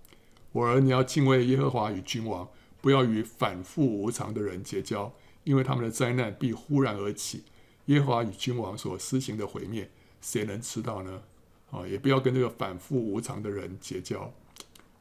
[0.53, 2.47] 我儿，你要敬畏耶和华与君王，
[2.79, 7.43] 不要与反复无常的人结交，因为他们的灾难必忽然而起。
[7.87, 9.91] 耶和华与君王所施行的毁灭，
[10.21, 11.21] 谁能知道呢？
[11.69, 14.33] 啊，也不要跟这个反复无常的人结交，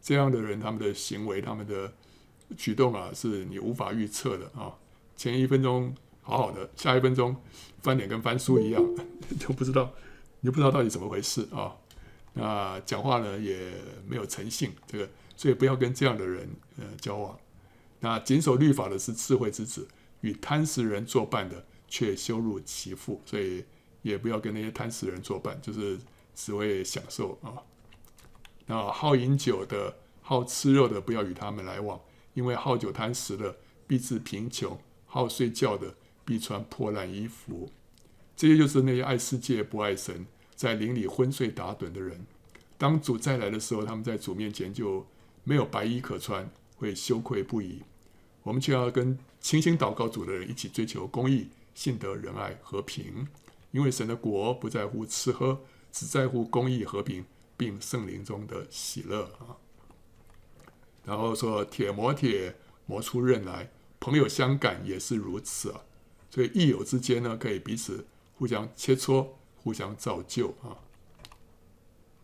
[0.02, 1.92] 这样的人他们的行为、他们的
[2.56, 4.74] 举动啊，是你无法预测的啊。
[5.16, 7.34] 前一分钟好好的，下一分钟
[7.82, 8.82] 翻脸跟翻书一样，
[9.40, 9.92] 都不知道，
[10.40, 11.76] 你不知道到底怎么回事啊。
[12.34, 13.72] 那讲话呢也
[14.06, 17.38] 没有诚信，这个所以不要跟这样的人呃交往。
[18.00, 19.86] 那谨守律法的是智慧之子，
[20.20, 23.64] 与贪食人作伴的却羞辱其父，所以
[24.02, 25.98] 也不要跟那些贪食人作伴，就是。
[26.36, 27.62] 只为享受啊！
[28.66, 32.00] 那好饮酒的、好吃肉的，不要与他们来往，
[32.34, 33.56] 因为好酒贪食的
[33.86, 34.76] 必致贫穷；
[35.06, 37.70] 好睡觉的必穿破烂衣服。
[38.36, 42.26] 这些就是那些爱世界不爱神，在灵里昏睡打盹的人。
[42.76, 45.06] 当主再来的时候，他们在主面前就
[45.44, 47.82] 没有白衣可穿，会羞愧不已。
[48.42, 53.26] 我们却要跟清心祷告主的人一起追求公义、信德、仁爱、和平，
[53.70, 55.60] 因为神的国不在乎吃喝。
[55.92, 57.24] 只在乎公义、和平，
[57.56, 59.54] 并圣灵中的喜乐啊。
[61.04, 63.68] 然后说：“铁磨铁，磨出刃来；
[64.00, 65.82] 朋友相感也是如此啊。
[66.30, 70.78] 所以益友之间呢，可以彼此互相切磋、互相造就啊。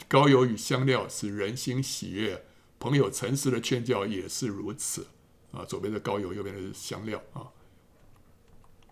[0.08, 2.44] 高油与香料使人心喜悦，
[2.78, 5.06] 朋友诚实的劝教也是如此
[5.52, 5.64] 啊。
[5.64, 7.48] 左边的高油，右边的是香料啊。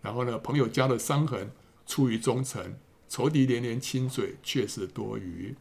[0.03, 1.51] 然后呢，朋友家的伤痕
[1.87, 2.77] 出于忠诚。”
[3.11, 5.55] 仇敌连连亲嘴，却是多余；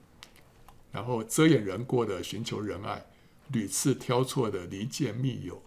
[0.92, 3.06] 然后遮掩人过的寻求仁爱，
[3.52, 5.62] 屡次挑错的离间密友。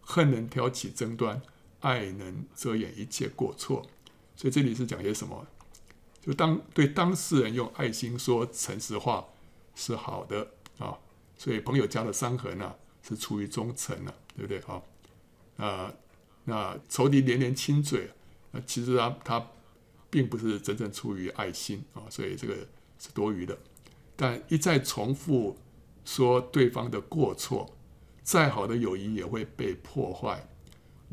[0.00, 1.40] 恨能挑起争端，
[1.80, 3.86] 爱能遮掩一切过错。
[4.36, 5.46] 所以这里是讲些什么？
[6.20, 9.26] 就当对当事人用爱心说诚实话
[9.74, 10.98] 是好的啊。
[11.38, 14.60] 所以朋友家的伤痕啊，是出于忠诚啊，对不对？
[14.60, 14.86] 好
[15.56, 15.92] 啊，
[16.44, 18.10] 那仇敌连连亲嘴，
[18.50, 19.46] 那其实他他。
[20.10, 22.54] 并不是真正出于爱心啊，所以这个
[23.00, 23.58] 是多余的。
[24.14, 25.58] 但一再重复
[26.04, 27.76] 说对方的过错，
[28.22, 30.48] 再好的友谊也会被破坏。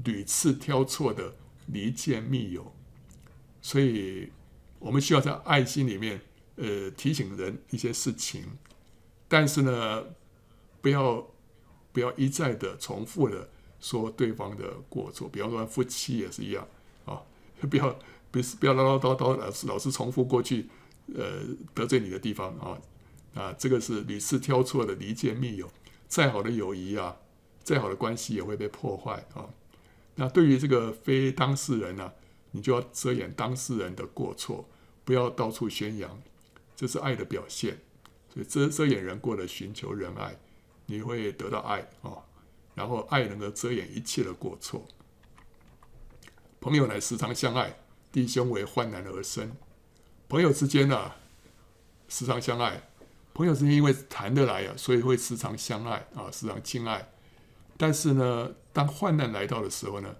[0.03, 1.35] 屡次挑错的
[1.67, 2.73] 离间密友，
[3.61, 4.31] 所以
[4.79, 6.21] 我们需要在爱心里面，
[6.55, 8.43] 呃，提醒人一些事情。
[9.27, 10.05] 但是呢，
[10.81, 11.27] 不要
[11.91, 15.29] 不要一再的重复的说对方的过错。
[15.29, 16.67] 比方说夫妻也是一样
[17.05, 17.21] 啊，
[17.69, 17.97] 不要。
[18.31, 20.69] 不是不要唠唠叨叨，老是老是重复过去，
[21.13, 22.79] 呃，得罪你的地方啊
[23.33, 25.71] 啊，这个是屡次挑错的离间密友，
[26.07, 27.17] 再好的友谊啊，
[27.63, 29.49] 再好的关系也会被破坏啊。
[30.15, 32.11] 那对于这个非当事人呢、
[32.51, 34.67] 你就要遮掩当事人的过错，
[35.03, 36.21] 不要到处宣扬，
[36.75, 37.79] 这是爱的表现。
[38.33, 40.37] 所以遮遮掩人过的寻求仁爱，
[40.85, 42.17] 你会得到爱啊。
[42.75, 44.85] 然后爱能够遮掩一切的过错。
[46.59, 47.77] 朋友乃时常相爱。
[48.11, 49.55] 弟兄为患难而生，
[50.27, 51.13] 朋友之间呢、
[52.09, 52.90] 时常相爱。
[53.33, 57.09] 朋友之间因为谈得来啊，所以会时常相爱啊，时常亲爱。
[57.77, 60.15] 但是呢，当患难来到的时候呢，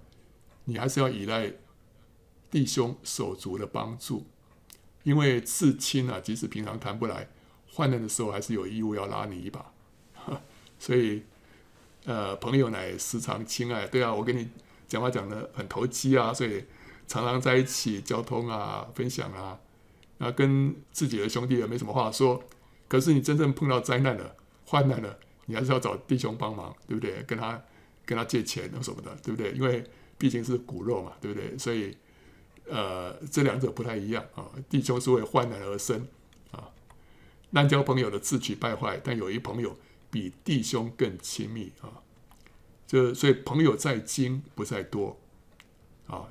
[0.66, 1.51] 你还是要依赖
[2.49, 4.26] 弟兄手足的帮助，
[5.03, 7.28] 因为至亲啊，即使平常谈不来，
[7.72, 9.72] 患难的时候还是有义务要拉你一把。
[10.80, 11.24] 所以，
[12.05, 13.88] 呃，朋友乃时常亲爱。
[13.88, 14.49] 对啊，我跟你
[14.88, 16.64] 讲话讲得很投机啊，所以。
[17.07, 19.59] 常常在一起交通啊、分享啊，
[20.20, 22.41] 那，跟自己的兄弟也没什么话说。
[22.91, 24.35] 可是你真正碰到灾难了、
[24.65, 27.23] 患难了，你还是要找弟兄帮忙，对不对？
[27.23, 27.63] 跟他
[28.05, 29.53] 跟他借钱什么的，对不对？
[29.53, 29.81] 因为
[30.17, 31.57] 毕竟是骨肉嘛，对不对？
[31.57, 31.95] 所以，
[32.67, 34.51] 呃，这两者不太一样啊。
[34.67, 36.05] 弟兄是为患难而生
[36.51, 36.67] 啊，
[37.51, 39.77] 滥交朋友的自取败坏，但有一朋友
[40.09, 42.03] 比弟兄更亲密啊。
[42.85, 45.17] 就所以朋友在精不在多
[46.07, 46.27] 啊。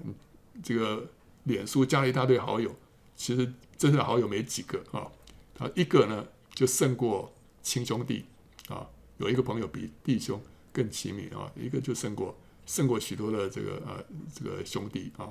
[0.63, 1.09] 这个
[1.45, 2.77] 脸书加了一大堆好友，
[3.17, 3.47] 其实
[3.79, 5.11] 真正的好友没几个啊。
[5.59, 6.27] 啊，一个呢
[6.61, 7.33] 就胜过
[7.63, 8.27] 亲兄弟
[8.69, 8.87] 啊。
[9.17, 10.39] 有一个朋友比弟兄
[10.75, 14.05] 更亲密啊，一个就胜过胜过许多的这个呃
[14.35, 15.27] 这个兄弟啊。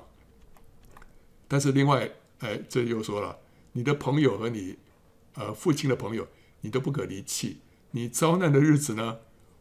[1.46, 2.10] 但是另外，
[2.40, 3.38] 哎，这又说了，
[3.74, 4.76] 你的朋友和你
[5.34, 6.26] 呃父亲的朋友，
[6.62, 7.58] 你都不可离弃。
[7.92, 9.18] 你遭难的日子呢，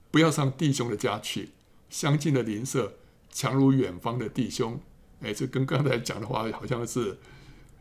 [0.10, 1.50] 不要上弟兄的家去。
[1.92, 2.96] 相近的邻舍
[3.30, 4.80] 强如远方的弟兄，
[5.22, 7.20] 哎，这跟刚才讲的话好像是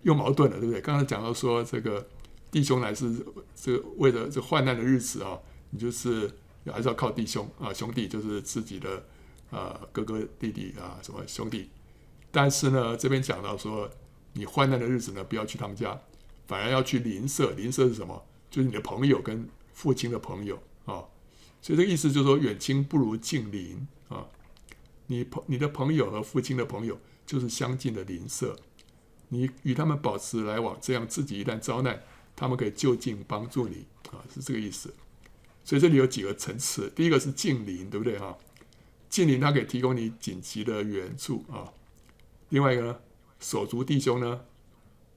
[0.03, 0.83] 又矛盾了，对不对？
[0.83, 2.07] 刚才讲到说这个
[2.51, 3.25] 弟兄乃是
[3.55, 5.39] 这个为了这患难的日子啊，
[5.71, 6.31] 你就是
[6.67, 9.05] 还是要靠弟兄啊，兄弟就是自己的
[9.51, 11.71] 啊哥哥弟弟啊什么兄弟。
[12.31, 13.91] 但是呢，这边讲到说
[14.33, 15.99] 你患难的日子呢，不要去他们家，
[16.47, 17.53] 反而要去邻舍。
[17.53, 18.25] 邻舍是什么？
[18.51, 21.05] 就是你的朋友跟父亲的朋友啊。
[21.61, 23.87] 所以这个意思就是说，远亲不如近邻。
[24.09, 24.27] 啊，
[25.09, 28.57] 你朋你的朋友和父亲的朋友就是相近的邻舍，
[29.29, 32.03] 你与他们保持来往，这样自己一旦遭难，
[32.39, 34.95] 他们可以就近帮助你啊，是这个意思。
[35.65, 38.39] 所以这里有几个层次，第一个是近邻，对不对哈？
[39.11, 41.73] 近邻他可以提供你紧急的援助啊。
[42.51, 42.99] 另外一个呢，
[43.41, 44.43] 手足弟兄呢，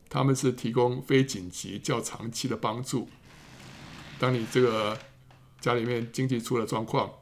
[0.09, 3.07] 他们是提供非紧急较长期的帮助。
[4.19, 4.97] 当你这个
[5.59, 7.13] 家里面经济出了状况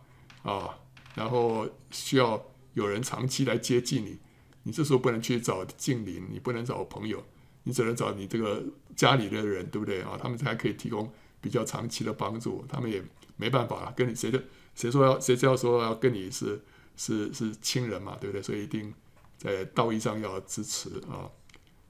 [0.44, 0.80] 啊。
[1.16, 2.42] 然后需要
[2.76, 4.20] 有人长期来接济你，
[4.64, 7.22] 你这时候不能去找近邻，你不能找朋友，
[7.64, 8.64] 你只能找你这个
[9.00, 10.20] 家里的人，对不对啊？
[10.22, 13.02] 他们才可以提供比较长期的帮助，他们也
[13.38, 14.44] 没办法了，跟你谁的
[14.76, 16.62] 谁说要谁只要说要跟你是
[16.98, 18.42] 是是亲人嘛，对不对？
[18.42, 18.94] 所以一定
[19.38, 21.32] 在道义上要支持啊。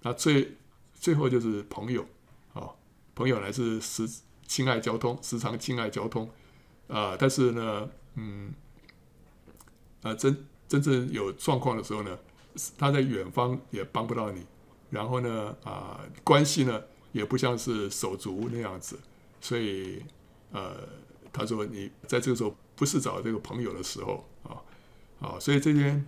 [0.03, 0.55] 那最
[0.93, 2.05] 最后就是朋友
[2.53, 2.69] 啊，
[3.15, 4.07] 朋友来自时
[4.45, 6.29] 亲爱交通，时常亲爱交通
[6.87, 8.53] 啊，但是呢，嗯。
[10.01, 12.17] 啊，真真正有状况的时候呢，
[12.77, 14.45] 他在远方也帮不到你，
[14.89, 16.81] 然后呢，啊，关系呢
[17.11, 18.99] 也不像是手足那样子，
[19.41, 20.03] 所以，
[20.51, 20.75] 呃，
[21.31, 24.61] 他说你在这个时候不是找这个朋友的时候啊，
[25.19, 26.05] 啊，所以这边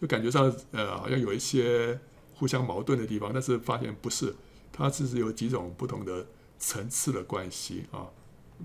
[0.00, 1.98] 就感觉上呃好像有一些
[2.34, 4.34] 互相矛盾的地方，但是发现不是，
[4.72, 6.26] 它只是有几种不同的
[6.58, 8.06] 层次的关系啊，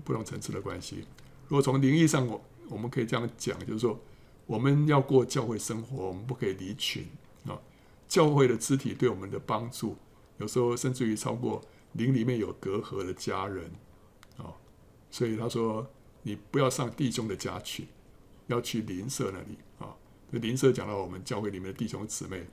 [0.04, 1.04] 不同层次的关系。
[1.48, 3.98] 如果从灵意上我我们可以这样讲，就是说。
[4.48, 7.06] 我们要过教会生活，我们不可以离群
[7.44, 7.52] 啊。
[8.08, 9.94] 教会的肢体对我们的帮助，
[10.38, 11.62] 有时候甚至于超过
[11.92, 13.70] 灵里面有隔阂的家人
[14.36, 14.54] 啊。
[15.10, 15.86] 所以他说，
[16.22, 17.86] 你不要上弟兄的家去，
[18.46, 19.94] 要去邻舍那里啊。
[20.30, 22.46] 这邻舍讲到我们教会里面的弟兄姊妹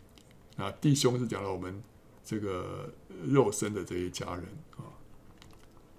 [0.58, 1.84] 啊，弟兄是讲到我们
[2.24, 2.94] 这个
[3.26, 4.46] 肉身的这些家人
[4.78, 4.88] 啊。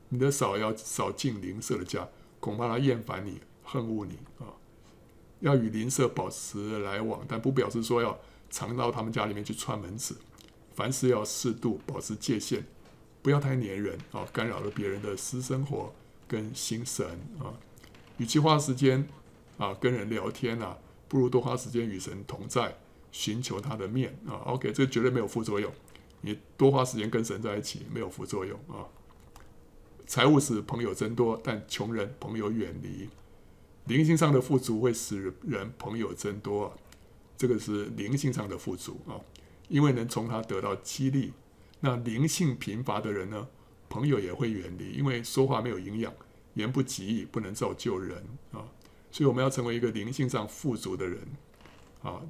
[0.09, 2.09] 你的嫂要少进邻舍的家，
[2.41, 4.49] 恐怕他厌烦你，恨恶你啊。
[5.41, 8.19] 要与邻舍保持来往，但不表示说要
[8.49, 10.17] 常到他们家里面去串门子。
[10.77, 12.63] 凡事要适度，保持界限，
[13.23, 15.93] 不要太黏人啊，干扰了别人的私生活
[16.29, 17.05] 跟心神
[17.41, 17.59] 啊。
[18.19, 19.09] 与其花时间
[19.57, 20.77] 啊跟人聊天啊，
[21.09, 22.77] 不如多花时间与神同在，
[23.11, 24.45] 寻求他的面啊。
[24.45, 25.73] OK，这绝对没有副作用。
[26.21, 28.85] 你多花时间跟神在一起，没有副作用啊。
[30.07, 33.09] 财务使朋友增多，但穷人朋友远离。
[33.87, 36.77] 灵性上的富足会使人朋友增多，
[37.39, 39.17] 这个是灵性上的富足啊，
[39.69, 41.33] 因为能从他得到激励。
[41.81, 43.49] 那灵性贫乏的人呢，
[43.89, 46.13] 朋友也会远离，因为说话没有营养，
[46.55, 48.19] 言不及义，不能造就人
[48.53, 48.65] 啊。
[49.11, 51.21] 所以我们要成为一个灵性上富足的人
[52.03, 52.21] 啊，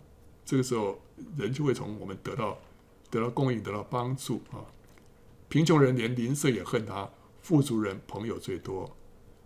[0.45, 1.01] 这个时候
[1.37, 2.59] 人就会从我们得到
[3.11, 4.65] 得到供应，得到帮助啊。
[5.49, 7.09] 贫穷人连邻舍也恨他，
[7.41, 8.97] 富足人朋友最多，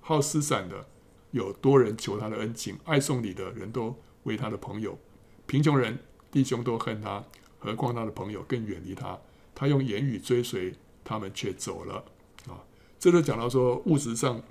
[0.01, 0.87] 好施散的。
[1.31, 4.99] 有多人求他的恩情，爱送礼的人都为他的朋友。
[5.47, 5.97] 贫穷人
[6.29, 7.25] 弟兄都恨他，
[7.61, 9.17] 何况他的朋友更远离他。
[9.55, 12.05] 他用言语追随他们，却走了。
[12.49, 12.59] 啊，
[12.99, 14.43] 这就讲到说物质上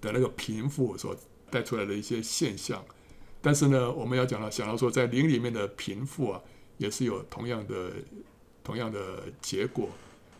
[0.00, 1.14] 的那个贫富所
[1.50, 2.82] 带出来的一些现象。
[3.42, 6.40] 但是呢，我们要讲到想到说，在灵里面的贫富啊，
[6.78, 7.90] 也是有同样的
[8.62, 9.88] 同样的结果，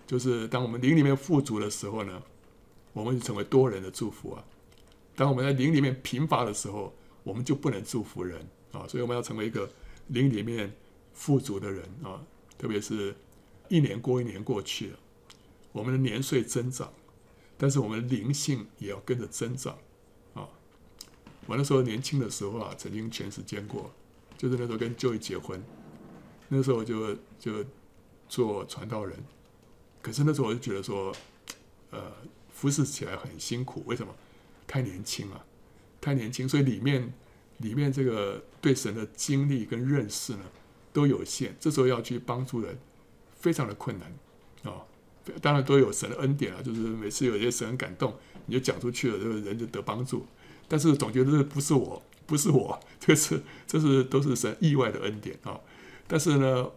[0.06, 2.22] 就是当我们灵里面富足的时候呢，
[2.92, 4.44] 我们就成为多人的祝福啊。
[5.16, 9.68] 当我们在灵里面贫乏的时候，我们就不能祝福人啊，所以我们要成为一个
[10.08, 10.70] 灵里面
[11.12, 12.20] 富足的人啊。
[12.58, 13.14] 特别是
[13.68, 14.98] 一年过一年过去了，
[15.72, 16.92] 我们的年岁增长，
[17.56, 19.78] 但是我们的灵性也要跟着增长
[20.34, 20.46] 啊。
[21.46, 23.90] 我那时候年轻的时候啊，曾经全时间过，
[24.36, 25.62] 就是那时候跟 Joy 结婚，
[26.48, 27.64] 那时候就就
[28.28, 29.18] 做传道人，
[30.02, 31.14] 可是那时候我就觉得说，
[31.90, 32.12] 呃，
[32.50, 34.14] 服侍起来很辛苦，为什么？
[34.66, 35.46] 太年轻了，
[36.00, 37.12] 太年轻，所以里面。
[37.60, 40.44] 里面这个对神的经历跟认识呢，
[40.92, 41.56] 都有限。
[41.60, 42.78] 这时候要去帮助人，
[43.38, 44.12] 非常的困难
[44.64, 44.84] 啊、
[45.40, 48.14] 当然都有神的恩典啊，就是每次有些神感动，
[48.46, 50.26] 你就讲出去了，这个人就得帮助。
[50.68, 55.58] 但是总觉得这不是我，不是我， 这是这是都是神意外的恩典啊、
[56.06, 56.70] 但是呢，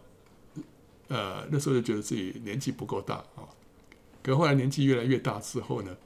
[1.08, 3.48] 呃，那时候就觉得自己年纪不够大啊、
[4.22, 5.96] 可后来年纪越来越大之后呢，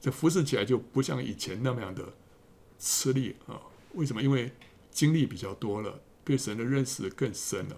[0.00, 2.12] 这服侍起来就不像以前那么样的。
[2.78, 3.58] 吃力啊？
[3.94, 4.22] 为什么？
[4.22, 4.52] 因为
[4.90, 7.76] 经历比较多了，对神的认识更深了。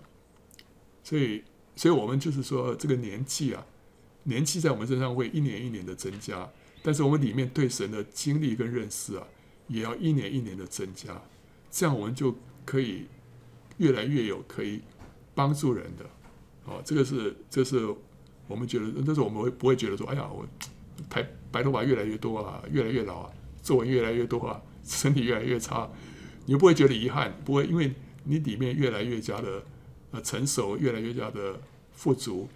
[1.05, 1.45] 所以，
[1.77, 3.65] 所以我们就是说，这个年纪啊，
[4.25, 6.51] 年纪在我们身上会一年一年的增加，
[6.83, 9.27] 但是我们里面对神的经历跟认识啊，
[9.69, 11.23] 也要一年一年的增加。
[11.71, 12.35] 这样我们就
[12.65, 13.07] 可以
[13.77, 14.81] 越来越有可以
[15.35, 16.07] 帮助人的。
[16.65, 17.87] 哦，这个是，这是
[18.47, 20.47] 我们觉得，但是我们会不会觉得说，哎呀，我
[21.11, 21.23] 白
[21.53, 23.31] 白头发越来越多啊，越来越老啊，
[23.63, 24.63] 皱纹越来越多啊？
[24.85, 25.91] 身体越来越差，
[26.47, 27.93] 你不会觉得遗憾，不会，因为
[28.29, 29.63] 你里面越来越加的
[30.11, 31.59] 呃成熟，越来越加的
[31.93, 32.47] 富足，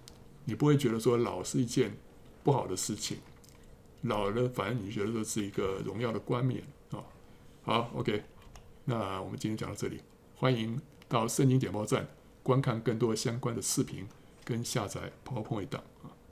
[0.45, 1.97] 你不会觉得说老是一件
[2.43, 3.17] 不好的事情，
[4.03, 6.61] 老了反而你觉得这是一个荣耀的冠冕
[6.91, 7.03] 啊。
[7.63, 8.23] 好，OK，
[8.85, 9.99] 那我们今天讲到这里，
[10.35, 12.07] 欢迎到圣经点播站
[12.43, 14.07] 观看更多相关的视频
[14.45, 16.12] 跟下载 PowerPoint 档啊。